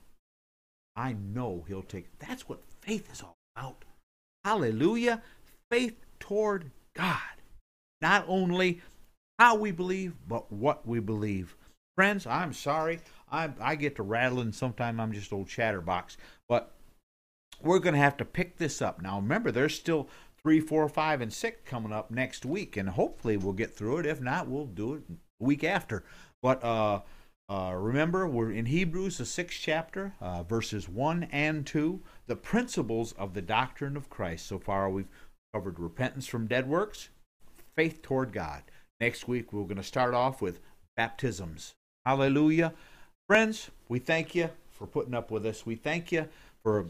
[0.97, 2.19] I know He'll take it.
[2.27, 3.85] That's what faith is all about.
[4.45, 5.23] Hallelujah.
[5.71, 7.19] Faith toward God.
[8.01, 8.81] Not only
[9.39, 11.57] how we believe, but what we believe.
[11.97, 13.01] Friends, I'm sorry.
[13.31, 14.53] I, I get to rattling.
[14.53, 16.17] Sometimes I'm just old chatterbox.
[16.49, 16.73] But
[17.63, 19.01] we're going to have to pick this up.
[19.03, 20.09] Now, remember, there's still
[20.43, 24.07] three, four, five, and six coming up next week, and hopefully we'll get through it.
[24.07, 26.05] If not, we'll do it the week after.
[26.43, 27.01] But uh,
[27.49, 33.13] uh, remember, we're in Hebrews, the sixth chapter, uh, verses 1 and 2, the principles
[33.13, 34.47] of the doctrine of Christ.
[34.47, 35.09] So far, we've
[35.53, 37.09] covered repentance from dead works,
[37.77, 38.63] faith toward God.
[39.01, 40.61] Next week, we're going to start off with
[40.97, 41.75] baptisms.
[42.07, 42.73] Hallelujah.
[43.27, 45.67] Friends, we thank you for putting up with us.
[45.67, 46.29] We thank you
[46.63, 46.87] for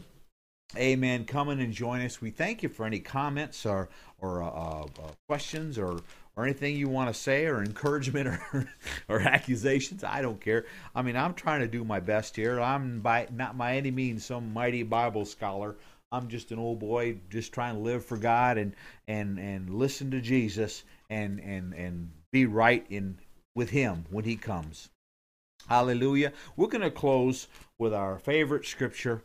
[0.77, 1.25] Amen.
[1.25, 2.21] Come in and join us.
[2.21, 4.87] We thank you for any comments or or uh, uh,
[5.27, 5.99] questions or
[6.37, 8.69] or anything you want to say or encouragement or
[9.09, 10.03] or accusations.
[10.03, 10.65] I don't care.
[10.95, 12.61] I mean, I'm trying to do my best here.
[12.61, 15.75] I'm by not by any means some mighty Bible scholar.
[16.13, 18.73] I'm just an old boy just trying to live for God and
[19.07, 23.19] and and listen to Jesus and and and be right in
[23.55, 24.89] with him when he comes.
[25.67, 26.31] Hallelujah.
[26.55, 27.47] We're going to close
[27.77, 29.23] with our favorite scripture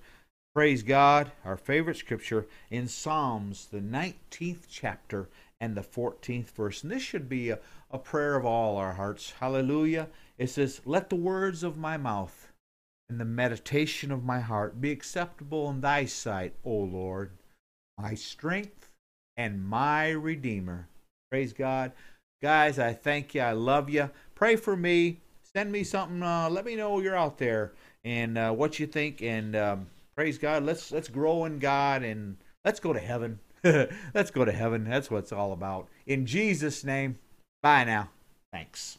[0.56, 5.28] Praise God, our favorite scripture in Psalms, the 19th chapter
[5.60, 6.82] and the 14th verse.
[6.82, 7.58] And this should be a,
[7.90, 9.34] a prayer of all our hearts.
[9.38, 10.08] Hallelujah.
[10.38, 12.48] It says, Let the words of my mouth
[13.10, 17.32] and the meditation of my heart be acceptable in thy sight, O Lord,
[17.98, 18.88] my strength
[19.36, 20.88] and my redeemer.
[21.30, 21.92] Praise God.
[22.40, 23.42] Guys, I thank you.
[23.42, 24.08] I love you.
[24.34, 25.20] Pray for me.
[25.54, 26.22] Send me something.
[26.22, 27.74] Uh, let me know you're out there
[28.06, 29.20] and uh, what you think.
[29.20, 30.64] And um, praise God.
[30.64, 33.38] Let's let's grow in God and let's go to heaven.
[33.64, 34.84] let's go to heaven.
[34.84, 35.88] That's what it's all about.
[36.06, 37.18] In Jesus' name.
[37.62, 38.10] Bye now.
[38.52, 38.98] Thanks.